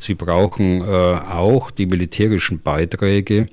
[0.00, 3.48] Sie brauchen äh, auch die militärischen Beiträge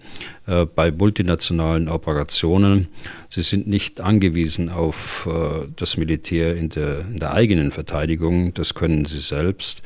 [0.47, 2.87] äh, bei multinationalen Operationen.
[3.29, 8.73] Sie sind nicht angewiesen auf äh, das Militär in der, in der eigenen Verteidigung, das
[8.73, 9.83] können sie selbst.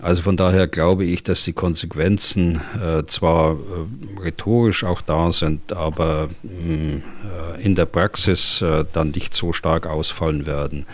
[0.00, 3.58] Also von daher glaube ich, dass die Konsequenzen äh, zwar
[4.22, 7.02] rhetorisch auch da sind, aber mm,
[7.62, 10.86] in der Praxis dann nicht so stark ausfallen werden,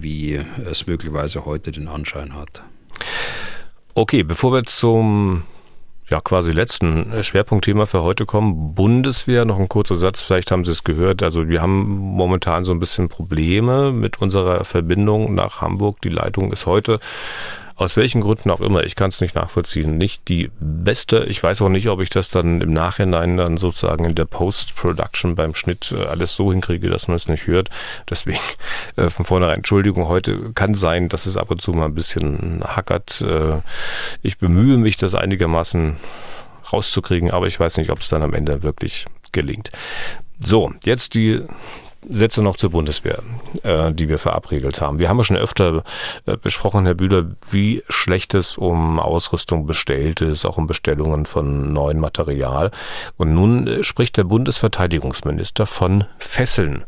[0.00, 2.62] wie es möglicherweise heute den Anschein hat.
[3.94, 5.42] Okay, bevor wir zum
[6.10, 8.74] ja, quasi letzten äh, Schwerpunktthema für heute kommen.
[8.74, 11.22] Bundeswehr, noch ein kurzer Satz, vielleicht haben Sie es gehört.
[11.22, 16.00] Also wir haben momentan so ein bisschen Probleme mit unserer Verbindung nach Hamburg.
[16.02, 16.98] Die Leitung ist heute
[17.76, 21.24] aus welchen Gründen auch immer, ich kann es nicht nachvollziehen, nicht die beste.
[21.24, 25.34] Ich weiß auch nicht, ob ich das dann im Nachhinein dann sozusagen in der Post-Production
[25.34, 27.70] beim Schnitt äh, alles so hinkriege, dass man es nicht hört.
[28.08, 28.38] Deswegen
[28.96, 30.06] äh, von vornherein Entschuldigung.
[30.08, 33.20] Heute kann sein, dass es ab und zu mal ein bisschen hackert.
[33.22, 33.60] Äh,
[34.22, 35.96] ich bemühe mich, das einigermaßen
[36.72, 39.70] rauszukriegen, aber ich weiß nicht, ob es dann am Ende wirklich gelingt.
[40.40, 41.42] So, jetzt die
[42.08, 43.18] Sätze noch zur Bundeswehr,
[43.62, 44.98] äh, die wir verabregelt haben.
[44.98, 45.84] Wir haben ja schon öfter
[46.26, 51.72] äh, besprochen, Herr Bühler, wie schlecht es um Ausrüstung bestellt ist, auch um Bestellungen von
[51.72, 52.70] neuem Material.
[53.16, 56.84] Und nun äh, spricht der Bundesverteidigungsminister von Fesseln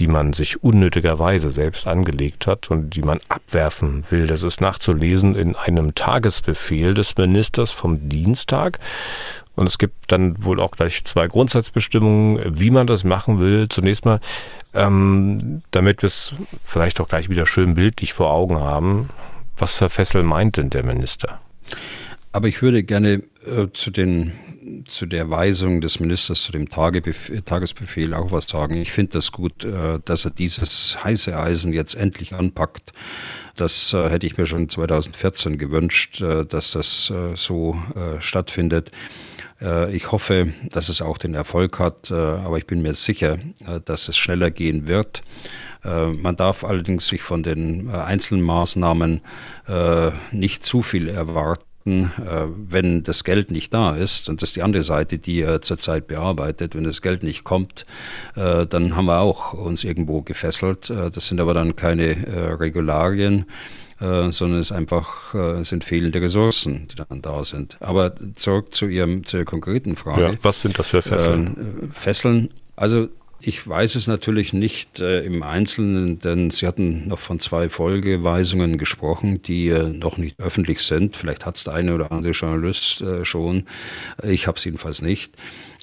[0.00, 4.26] die man sich unnötigerweise selbst angelegt hat und die man abwerfen will.
[4.26, 8.78] Das ist nachzulesen in einem Tagesbefehl des Ministers vom Dienstag.
[9.56, 13.68] Und es gibt dann wohl auch gleich zwei Grundsatzbestimmungen, wie man das machen will.
[13.68, 14.20] Zunächst mal,
[14.74, 16.34] ähm, damit wir es
[16.64, 19.08] vielleicht auch gleich wieder schön bildlich vor Augen haben,
[19.58, 21.40] was für Fessel meint denn der Minister?
[22.32, 24.32] Aber ich würde gerne äh, zu, den,
[24.88, 28.76] zu der Weisung des Ministers zu dem Tagebefehl, Tagesbefehl auch was sagen.
[28.76, 32.92] Ich finde das gut, äh, dass er dieses heiße Eisen jetzt endlich anpackt.
[33.56, 38.92] Das äh, hätte ich mir schon 2014 gewünscht, äh, dass das äh, so äh, stattfindet.
[39.92, 43.38] Ich hoffe, dass es auch den Erfolg hat, aber ich bin mir sicher,
[43.84, 45.22] dass es schneller gehen wird.
[45.84, 49.20] Man darf allerdings sich von den einzelnen Maßnahmen
[50.32, 54.62] nicht zu viel erwarten äh, wenn das Geld nicht da ist, und das ist die
[54.62, 57.86] andere Seite, die er zurzeit bearbeitet, wenn das Geld nicht kommt,
[58.36, 60.90] äh, dann haben wir auch uns irgendwo gefesselt.
[60.90, 63.46] Äh, das sind aber dann keine Regularien,
[63.98, 67.76] sondern es einfach sind fehlende Ressourcen, die dann da sind.
[67.80, 70.22] Aber zurück zu Ihrem zur konkreten Frage.
[70.22, 71.92] Ja, was sind das für Fesseln?
[71.92, 72.48] Fesseln.
[72.76, 73.08] Also
[73.42, 78.76] ich weiß es natürlich nicht äh, im Einzelnen, denn Sie hatten noch von zwei Folgeweisungen
[78.76, 81.16] gesprochen, die äh, noch nicht öffentlich sind.
[81.16, 83.64] Vielleicht hat es der eine oder andere Journalist äh, schon.
[84.22, 85.34] Ich habe es jedenfalls nicht.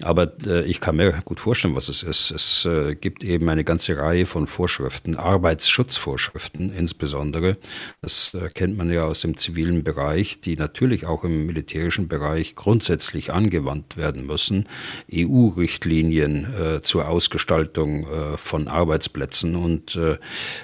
[0.04, 2.32] Aber äh, ich kann mir gut vorstellen, was es ist.
[2.32, 7.58] Es äh, gibt eben eine ganze Reihe von Vorschriften, Arbeitsschutzvorschriften insbesondere.
[8.02, 12.56] Das äh, kennt man ja aus dem zivilen Bereich, die natürlich auch im militärischen Bereich
[12.56, 14.68] grundsätzlich angewandt werden müssen.
[15.12, 19.56] EU-Richtlinien äh, zur Ausgestaltung äh, von Arbeitsplätzen.
[19.56, 20.18] Und äh,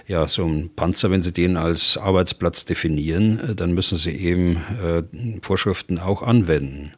[0.08, 4.62] ja, so ein Panzer, wenn Sie den als Arbeitsplatz definieren, dann müssen Sie eben
[5.42, 6.92] Vorschriften auch anwenden.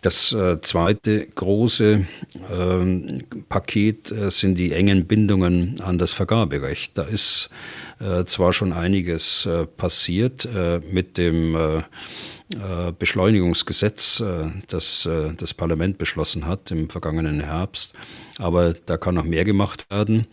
[0.00, 6.96] Das äh, zweite große äh, Paket äh, sind die engen Bindungen an das Vergaberecht.
[6.96, 7.50] Da ist
[8.00, 11.56] äh, zwar schon einiges äh, passiert äh, mit dem
[12.98, 14.24] Beschleunigungsgesetz,
[14.66, 17.94] das das Parlament beschlossen hat im vergangenen Herbst,
[18.38, 20.26] aber da kann noch mehr gemacht werden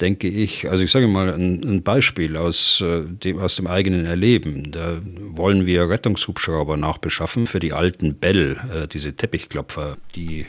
[0.00, 4.06] denke ich, also ich sage mal ein, ein Beispiel aus äh, dem, aus dem eigenen
[4.06, 4.70] Erleben.
[4.70, 10.46] Da wollen wir Rettungshubschrauber nachbeschaffen für die alten Bell, äh, diese Teppichklopfer, die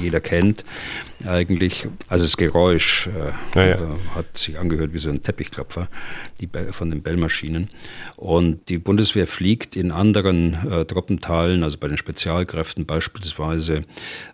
[0.00, 0.64] jeder kennt
[1.26, 1.86] eigentlich.
[2.08, 3.96] Also das Geräusch äh, ja, ja.
[4.14, 5.88] hat sich angehört wie so ein Teppichklopfer
[6.42, 7.70] die von den Bellmaschinen.
[8.16, 13.84] Und die Bundeswehr fliegt in anderen äh, Truppenteilen, also bei den Spezialkräften beispielsweise,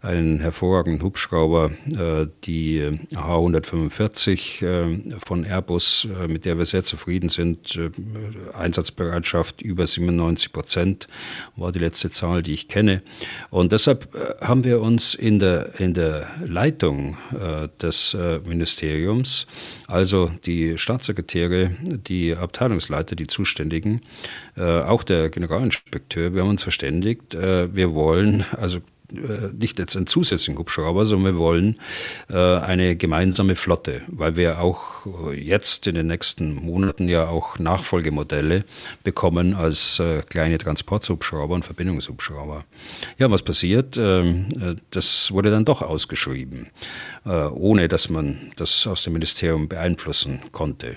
[0.01, 2.83] einen hervorragenden Hubschrauber, äh, die
[3.15, 7.77] H145 äh, von Airbus, äh, mit der wir sehr zufrieden sind.
[7.77, 7.91] Äh,
[8.59, 11.09] Einsatzbereitschaft über 97 Prozent
[11.57, 13.03] war die letzte Zahl, die ich kenne.
[13.51, 14.09] Und deshalb
[14.41, 16.27] haben wir uns in der, in der
[16.79, 17.17] Leitung
[17.83, 19.47] des Ministeriums,
[19.89, 24.03] also die Staatssekretäre, die Abteilungsleiter, die Zuständigen,
[24.57, 29.97] äh, auch der Generalinspekteur, wir haben uns verständigt, äh, wir wollen also äh, nicht jetzt
[29.97, 31.77] einen zusätzlichen Hubschrauber, sondern wir wollen
[32.29, 38.65] äh, eine gemeinsame Flotte, weil wir auch jetzt in den nächsten Monaten ja auch Nachfolgemodelle
[39.05, 42.65] bekommen als äh, kleine Transporthubschrauber und Verbindungshubschrauber.
[43.19, 43.97] Ja, was passiert?
[43.97, 46.69] Ähm, das wurde dann doch ausgeschrieben,
[47.25, 50.97] ohne dass man das aus dem Ministerium beeinflussen konnte.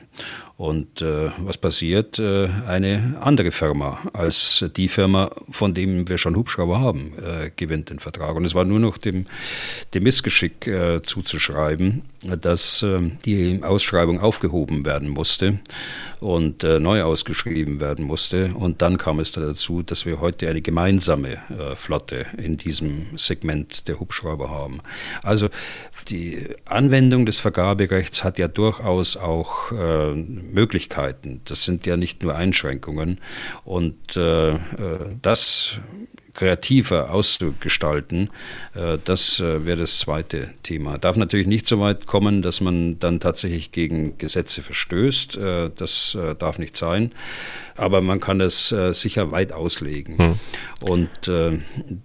[0.57, 2.19] Und äh, was passiert?
[2.19, 7.89] Äh, eine andere Firma als die Firma, von dem wir schon Hubschrauber haben, äh, gewinnt
[7.89, 8.35] den Vertrag.
[8.35, 9.25] Und es war nur noch dem,
[9.93, 15.59] dem Missgeschick äh, zuzuschreiben, dass äh, die Ausschreibung aufgehoben werden musste
[16.19, 18.53] und äh, neu ausgeschrieben werden musste.
[18.53, 21.37] Und dann kam es dazu, dass wir heute eine gemeinsame
[21.75, 24.81] Flotte in diesem Segment der Hubschrauber haben.
[25.23, 25.49] Also
[26.09, 31.41] die Anwendung des Vergaberechts hat ja durchaus auch äh, Möglichkeiten.
[31.45, 33.19] Das sind ja nicht nur Einschränkungen.
[33.65, 34.57] Und äh, äh
[35.21, 35.79] das
[36.33, 38.29] kreativer auszugestalten.
[38.73, 40.97] Äh, das äh, wäre das zweite Thema.
[40.97, 45.37] Darf natürlich nicht so weit kommen, dass man dann tatsächlich gegen Gesetze verstößt.
[45.37, 47.11] Äh, das darf nicht sein.
[47.81, 50.17] Aber man kann es sicher weit auslegen.
[50.17, 50.35] Hm.
[50.81, 51.09] Und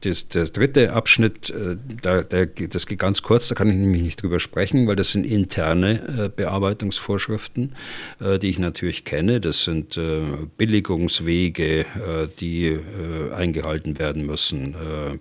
[0.01, 1.53] das, der dritte Abschnitt,
[2.03, 5.13] da, der, das geht ganz kurz, da kann ich nämlich nicht drüber sprechen, weil das
[5.13, 7.75] sind interne Bearbeitungsvorschriften,
[8.21, 9.41] die ich natürlich kenne.
[9.41, 9.99] Das sind
[10.57, 11.87] Billigungswege,
[12.41, 12.79] die
[13.35, 15.19] eingehalten werden müssen, äh,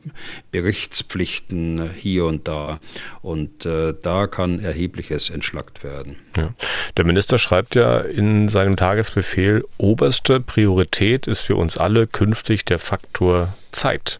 [0.51, 2.79] Berichtspflichten hier und da.
[3.21, 6.17] Und äh, da kann erhebliches entschlackt werden.
[6.35, 6.53] Ja.
[6.97, 12.79] Der Minister schreibt ja in seinem Tagesbefehl, oberste Priorität ist für uns alle künftig der
[12.79, 14.19] Faktor Zeit.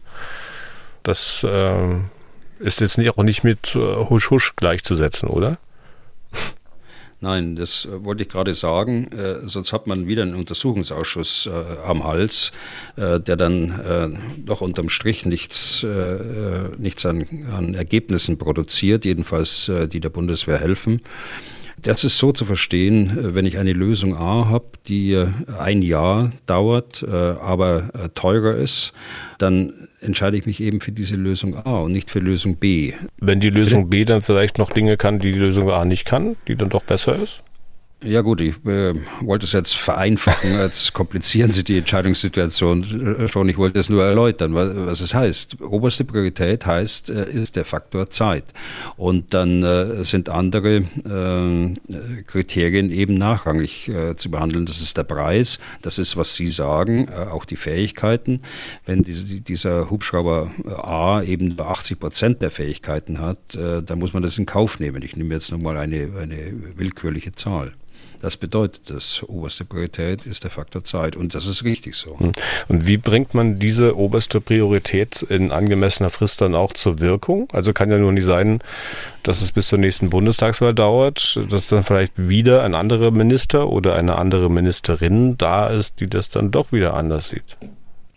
[1.02, 1.96] Das äh,
[2.58, 5.58] ist jetzt auch nicht mit Husch Husch gleichzusetzen, oder?
[7.20, 9.08] Nein, das äh, wollte ich gerade sagen.
[9.12, 12.52] Äh, sonst hat man wieder einen Untersuchungsausschuss äh, am Hals,
[12.96, 19.70] äh, der dann äh, doch unterm Strich nichts, äh, nichts an, an, Ergebnissen produziert, jedenfalls
[19.92, 21.00] die der Bundeswehr helfen.
[21.82, 25.82] Das ist so zu verstehen, äh, wenn ich eine Lösung A habe, die äh, ein
[25.82, 28.92] Jahr dauert, äh, aber teurer ist,
[29.38, 32.94] dann entscheide ich mich eben für diese Lösung A und nicht für Lösung B.
[33.18, 36.36] Wenn die Lösung B dann vielleicht noch Dinge kann, die die Lösung A nicht kann,
[36.48, 37.42] die dann doch besser ist?
[38.04, 38.92] Ja gut, ich äh,
[39.22, 43.48] wollte es jetzt vereinfachen, jetzt komplizieren Sie die Entscheidungssituation schon.
[43.48, 45.62] Ich wollte es nur erläutern, was, was, es heißt.
[45.62, 48.44] Oberste Priorität heißt, äh, ist der Faktor Zeit.
[48.98, 54.66] Und dann äh, sind andere äh, Kriterien eben nachrangig äh, zu behandeln.
[54.66, 58.42] Das ist der Preis, das ist, was Sie sagen, äh, auch die Fähigkeiten.
[58.84, 60.50] Wenn diese, dieser Hubschrauber
[60.82, 65.02] A eben 80 Prozent der Fähigkeiten hat, dann muss man das in Kauf nehmen.
[65.02, 67.72] Ich nehme jetzt nochmal eine, eine willkürliche Zahl.
[68.20, 69.22] Das bedeutet das.
[69.26, 72.18] Oberste Priorität ist der Faktor Zeit und das ist richtig so.
[72.18, 72.32] Hm.
[72.68, 77.48] Und wie bringt man diese oberste Priorität in angemessener Frist dann auch zur Wirkung?
[77.52, 78.60] Also kann ja nur nicht sein,
[79.22, 83.94] dass es bis zur nächsten Bundestagswahl dauert, dass dann vielleicht wieder ein anderer Minister oder
[83.94, 87.56] eine andere Ministerin da ist, die das dann doch wieder anders sieht.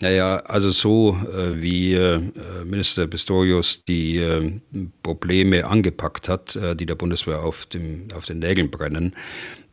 [0.02, 2.22] Naja, also so äh, wie äh,
[2.64, 4.60] Minister Pistorius die äh,
[5.04, 9.14] Probleme angepackt hat, äh, die der Bundeswehr auf, dem, auf den Nägeln brennen,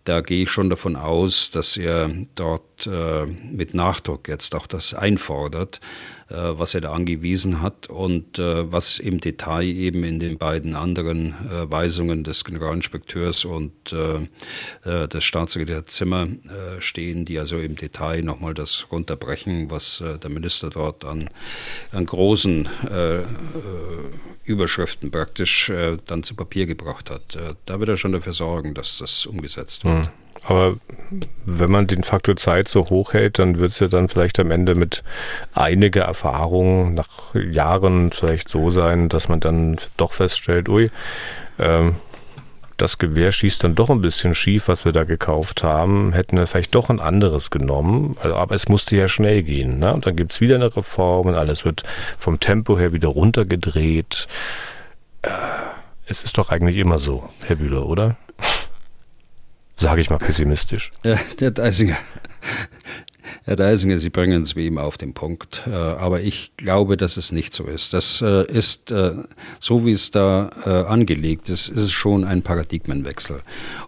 [0.07, 4.95] da gehe ich schon davon aus, dass er dort äh, mit Nachdruck jetzt auch das
[4.95, 5.81] einfordert,
[6.29, 11.35] was er da angewiesen hat und äh, was im Detail eben in den beiden anderen
[11.49, 13.72] äh, Weisungen des Generalinspekteurs und
[14.85, 16.29] des Staatssekretärs Zimmer
[16.81, 21.29] stehen, die also im Detail nochmal das runterbrechen, was der Minister dort an,
[21.93, 22.68] an großen
[24.45, 25.72] Überschriften praktisch
[26.07, 27.39] dann zu Papier gebracht hat.
[27.66, 29.95] da wird er schon dafür sorgen, dass das umgesetzt wird.
[29.95, 30.26] Mhm.
[30.45, 30.76] Aber
[31.45, 34.51] wenn man den Faktor Zeit so hoch hält, dann wird es ja dann vielleicht am
[34.51, 35.03] Ende mit
[35.55, 40.91] einiger Erfahrung nach Jahren vielleicht so sein, dass man dann doch feststellt, ui,
[41.59, 41.97] ähm,
[42.76, 46.12] das Gewehr schießt dann doch ein bisschen schief, was wir da gekauft haben.
[46.12, 48.16] Hätten wir vielleicht doch ein anderes genommen.
[48.20, 49.78] Also, aber es musste ja schnell gehen.
[49.78, 49.95] Ne?
[49.95, 51.84] Und dann gibt es wieder eine Reform und alles wird
[52.18, 54.28] vom Tempo her wieder runtergedreht.
[55.22, 55.30] Äh,
[56.07, 58.16] es ist doch eigentlich immer so, Herr Bühler, oder?
[59.77, 60.91] Sage ich mal pessimistisch.
[61.05, 61.99] Ja, der Deisinger.
[63.45, 65.64] Herr Deisinger, Sie bringen es wie immer auf den Punkt.
[65.66, 67.93] Äh, aber ich glaube, dass es nicht so ist.
[67.93, 69.12] Das äh, ist, äh,
[69.61, 70.47] so wie es da
[70.89, 73.43] angelegt ist, ist es schon ein Paradigmenwechsel.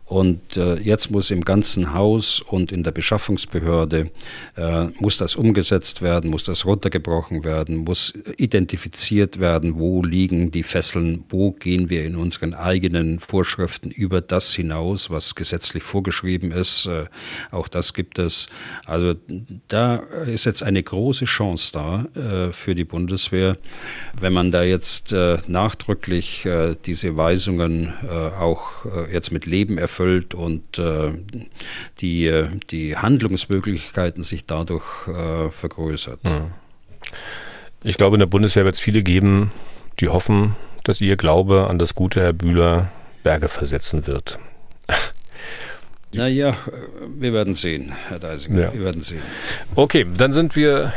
[0.08, 4.10] Und äh, jetzt muss im ganzen Haus und in der Beschaffungsbehörde
[4.56, 10.62] äh, muss das umgesetzt werden, muss das runtergebrochen werden, muss identifiziert werden, wo liegen die
[10.62, 16.86] Fesseln, wo gehen wir in unseren eigenen Vorschriften über das hinaus, was gesetzlich vorgeschrieben ist.
[16.86, 17.04] Äh,
[17.50, 18.48] auch das gibt es.
[18.86, 19.14] Also
[19.68, 23.58] da ist jetzt eine große Chance da äh, für die Bundeswehr,
[24.18, 30.34] wenn man da jetzt äh, nachdrücklich äh, diese Weisungen auch jetzt mit Leben erfüllt erfüllt
[30.34, 31.12] und äh,
[32.00, 36.22] die, äh, die Handlungsmöglichkeiten sich dadurch äh, vergrößert.
[36.24, 36.52] Mhm.
[37.82, 39.50] Ich glaube, in der Bundeswehr wird es viele geben,
[40.00, 42.90] die hoffen, dass ihr Glaube an das gute Herr Bühler
[43.22, 44.38] Berge versetzen wird.
[46.12, 46.52] Naja,
[47.18, 48.64] wir werden sehen, Herr Deisinger.
[48.64, 48.72] Ja.
[48.72, 49.22] Wir werden sehen.
[49.74, 50.92] Okay, dann sind wir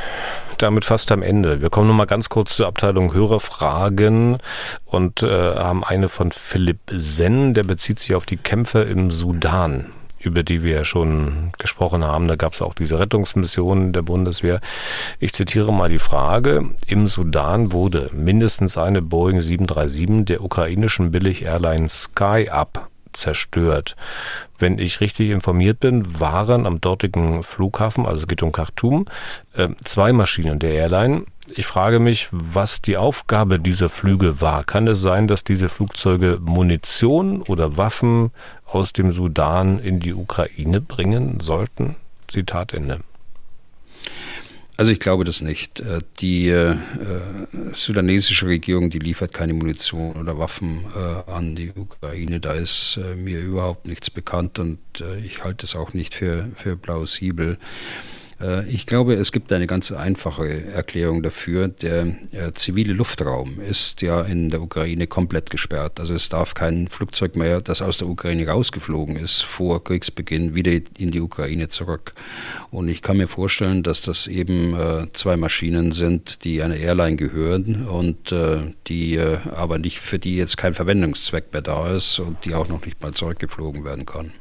[0.57, 1.61] damit fast am Ende.
[1.61, 4.37] Wir kommen noch mal ganz kurz zur Abteilung Hörerfragen
[4.85, 9.87] und äh, haben eine von Philipp Senn, der bezieht sich auf die Kämpfe im Sudan
[10.23, 12.27] über die wir ja schon gesprochen haben.
[12.27, 14.61] Da gab es auch diese Rettungsmission der Bundeswehr.
[15.19, 16.69] Ich zitiere mal die Frage.
[16.85, 23.95] Im Sudan wurde mindestens eine Boeing 737 der ukrainischen Billig-Airline SkyUp zerstört.
[24.57, 29.05] Wenn ich richtig informiert bin, waren am dortigen Flughafen, also es geht um Khartoum,
[29.55, 31.25] äh, zwei Maschinen der Airline.
[31.53, 34.63] Ich frage mich, was die Aufgabe dieser Flüge war.
[34.63, 38.31] Kann es sein, dass diese Flugzeuge Munition oder Waffen
[38.65, 41.95] aus dem Sudan in die Ukraine bringen sollten?
[42.27, 43.01] Zitat Ende.
[44.81, 45.79] Also ich glaube das nicht.
[45.81, 46.75] Äh, die äh,
[47.71, 52.39] sudanesische Regierung, die liefert keine Munition oder Waffen äh, an die Ukraine.
[52.39, 56.49] Da ist äh, mir überhaupt nichts bekannt und äh, ich halte es auch nicht für,
[56.55, 57.59] für plausibel.
[58.41, 61.67] Äh, ich glaube, es gibt eine ganz einfache Erklärung dafür.
[61.67, 65.99] Der äh, zivile Luftraum ist ja in der Ukraine komplett gesperrt.
[65.99, 70.71] Also es darf kein Flugzeug mehr, das aus der Ukraine rausgeflogen ist, vor Kriegsbeginn wieder
[70.97, 72.13] in die Ukraine zurück.
[72.69, 77.15] Und ich kann mir vorstellen, dass das eben äh, zwei Maschinen sind, die einer Airline
[77.15, 78.33] gehören und
[78.87, 82.85] die aber nicht für die jetzt kein Verwendungszweck mehr da ist und die auch noch
[82.85, 84.31] nicht mal zurückgeflogen werden kann.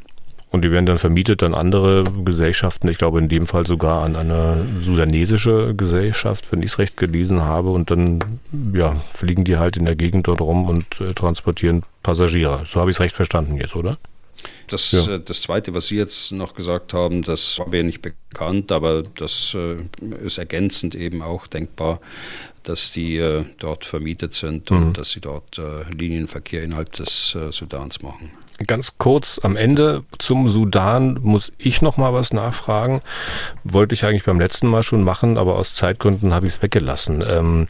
[0.51, 4.17] Und die werden dann vermietet an andere Gesellschaften, ich glaube in dem Fall sogar an
[4.17, 7.71] eine sudanesische Gesellschaft, wenn ich es recht gelesen habe.
[7.71, 8.19] Und dann
[8.75, 12.65] ja, fliegen die halt in der Gegend dort rum und äh, transportieren Passagiere.
[12.67, 13.99] So habe ich es recht verstanden jetzt, oder?
[14.69, 15.15] das, ja.
[15.15, 19.03] Äh, das Zweite, was Sie jetzt noch gesagt haben, das war mir nicht bekannt, aber
[19.03, 19.77] das äh,
[20.25, 22.01] ist ergänzend eben auch denkbar,
[22.63, 24.77] dass die äh, dort vermietet sind mhm.
[24.77, 28.31] und dass sie dort äh, Linienverkehr innerhalb des äh, Sudans machen.
[28.67, 33.01] Ganz kurz am Ende zum Sudan muss ich noch mal was nachfragen.
[33.65, 37.25] Wollte ich eigentlich beim letzten Mal schon machen, aber aus Zeitgründen habe ich es weggelassen.
[37.27, 37.69] Ähm,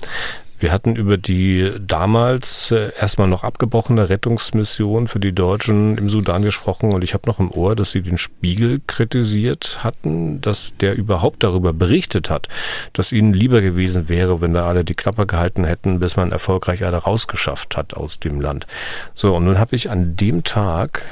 [0.61, 6.43] wir hatten über die damals äh, erstmal noch abgebrochene Rettungsmission für die Deutschen im Sudan
[6.43, 10.97] gesprochen und ich habe noch im Ohr, dass sie den Spiegel kritisiert hatten, dass der
[10.97, 12.49] überhaupt darüber berichtet hat,
[12.93, 16.85] dass ihnen lieber gewesen wäre, wenn da alle die Klappe gehalten hätten, bis man erfolgreich
[16.85, 18.69] alle rausgeschafft hat aus dem Land.
[19.15, 21.03] So, und nun habe ich an dem Tag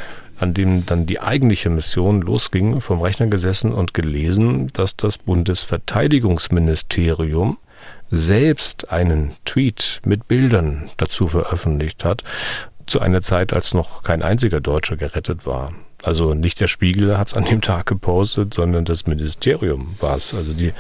[0.41, 7.59] an dem dann die eigentliche Mission losging, vom Rechner gesessen und gelesen, dass das Bundesverteidigungsministerium
[8.11, 12.25] selbst einen Tweet mit Bildern dazu veröffentlicht hat,
[12.87, 15.73] zu einer Zeit, als noch kein einziger Deutscher gerettet war.
[16.05, 20.33] Also nicht der Spiegel hat es an dem Tag gepostet, sondern das Ministerium war es.
[20.33, 20.73] Also die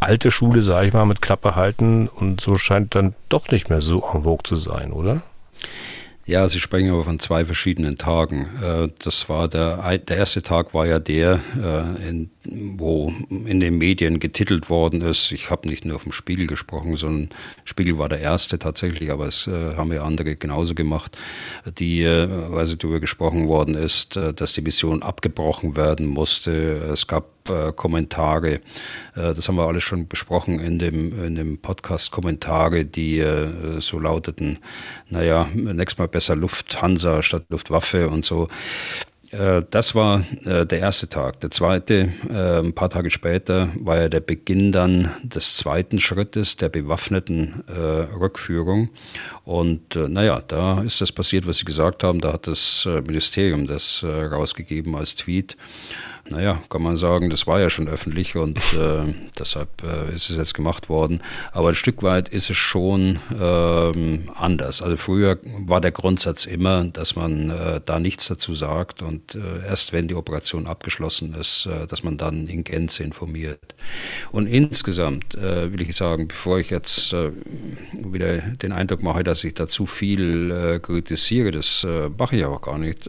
[0.00, 3.80] alte Schule, sage ich mal, mit Klappe halten und so scheint dann doch nicht mehr
[3.80, 5.22] so en vogue zu sein, oder?
[6.26, 8.48] Ja, Sie sprechen aber von zwei verschiedenen Tagen.
[8.62, 13.78] Äh, das war der, der erste Tag war ja der, äh, in, wo in den
[13.78, 15.32] Medien getitelt worden ist.
[15.32, 17.28] Ich habe nicht nur vom Spiegel gesprochen, sondern
[17.64, 21.18] Spiegel war der erste tatsächlich, aber es äh, haben ja andere genauso gemacht,
[21.78, 26.52] die, also darüber gesprochen worden ist, dass die Mission abgebrochen werden musste.
[26.92, 28.54] Es gab äh, Kommentare.
[29.14, 33.80] Äh, das haben wir alles schon besprochen in dem, in dem Podcast Kommentare, die äh,
[33.80, 34.58] so lauteten,
[35.08, 38.48] naja, nächstes Mal besser Lufthansa statt Luftwaffe und so.
[39.30, 41.40] Äh, das war äh, der erste Tag.
[41.40, 46.56] Der zweite, äh, ein paar Tage später, war ja der Beginn dann des zweiten Schrittes
[46.56, 47.64] der bewaffneten
[48.18, 48.90] Rückführung.
[49.44, 52.20] Und naja, da ist das passiert, was Sie gesagt haben.
[52.20, 55.56] Da hat das Ministerium das rausgegeben als Tweet
[56.30, 60.36] naja, kann man sagen, das war ja schon öffentlich und äh, deshalb äh, ist es
[60.36, 61.22] jetzt gemacht worden.
[61.52, 64.82] Aber ein Stück weit ist es schon ähm, anders.
[64.82, 69.66] Also früher war der Grundsatz immer, dass man äh, da nichts dazu sagt und äh,
[69.66, 73.74] erst wenn die Operation abgeschlossen ist, äh, dass man dann in Gänze informiert.
[74.30, 77.14] Und insgesamt äh, will ich sagen, bevor ich jetzt
[77.92, 82.78] wieder den Eindruck mache, dass ich da zu viel kritisiere, das mache ich auch gar
[82.78, 83.08] nicht.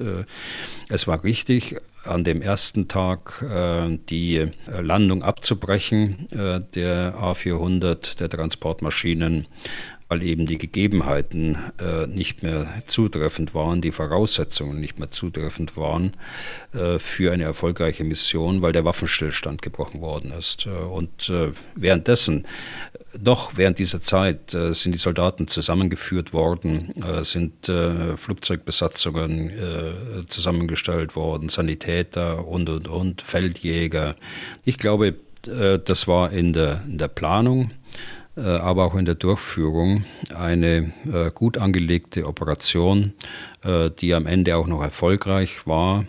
[0.90, 8.18] es war richtig, an dem ersten Tag äh, die äh, Landung abzubrechen äh, der A400,
[8.18, 9.48] der Transportmaschinen,
[10.12, 16.18] weil eben die Gegebenheiten äh, nicht mehr zutreffend waren, die Voraussetzungen nicht mehr zutreffend waren
[16.74, 20.66] äh, für eine erfolgreiche Mission, weil der Waffenstillstand gebrochen worden ist.
[20.66, 22.46] Äh, und äh, währenddessen,
[23.24, 27.72] noch während dieser Zeit, äh, sind die Soldaten zusammengeführt worden, äh, sind
[28.18, 29.52] Flugzeugbesatzungen
[30.28, 34.16] zusammengestellt worden, Sanitäter und, und, und, Feldjäger.
[34.66, 37.72] Ich glaube, das war in der, in der Planung
[38.46, 43.14] aber auch in der Durchführung eine äh, gut angelegte Operation,
[43.64, 46.06] äh, die am Ende auch noch erfolgreich war.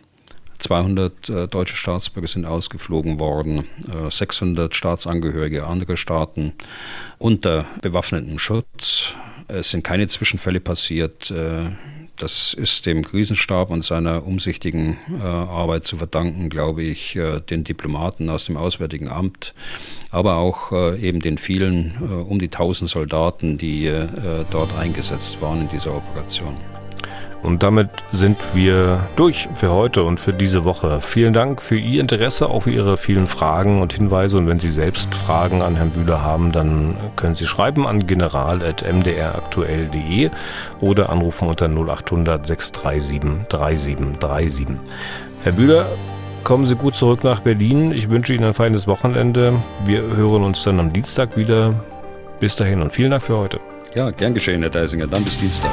[0.58, 3.64] 200 deutsche Staatsbürger sind ausgeflogen worden,
[4.08, 6.52] 600 Staatsangehörige anderer Staaten
[7.18, 9.16] unter bewaffnetem Schutz.
[9.48, 11.34] Es sind keine Zwischenfälle passiert.
[12.22, 17.64] Das ist dem Krisenstab und seiner umsichtigen äh, Arbeit zu verdanken, glaube ich, äh, den
[17.64, 19.54] Diplomaten aus dem Auswärtigen Amt,
[20.12, 24.06] aber auch äh, eben den vielen äh, um die 1000 Soldaten, die äh,
[24.52, 26.54] dort eingesetzt waren in dieser Operation.
[27.42, 31.00] Und damit sind wir durch für heute und für diese Woche.
[31.00, 34.38] Vielen Dank für Ihr Interesse, auch für Ihre vielen Fragen und Hinweise.
[34.38, 40.30] Und wenn Sie selbst Fragen an Herrn Bühler haben, dann können Sie schreiben an general.mdraktuell.de
[40.80, 44.66] oder anrufen unter 0800 637 3737.
[45.42, 45.86] Herr Bühler,
[46.44, 47.90] kommen Sie gut zurück nach Berlin.
[47.90, 49.54] Ich wünsche Ihnen ein feines Wochenende.
[49.84, 51.74] Wir hören uns dann am Dienstag wieder.
[52.38, 53.58] Bis dahin und vielen Dank für heute.
[53.94, 55.08] Ja, gern geschehen, Herr Deisinger.
[55.08, 55.72] Dann bis Dienstag.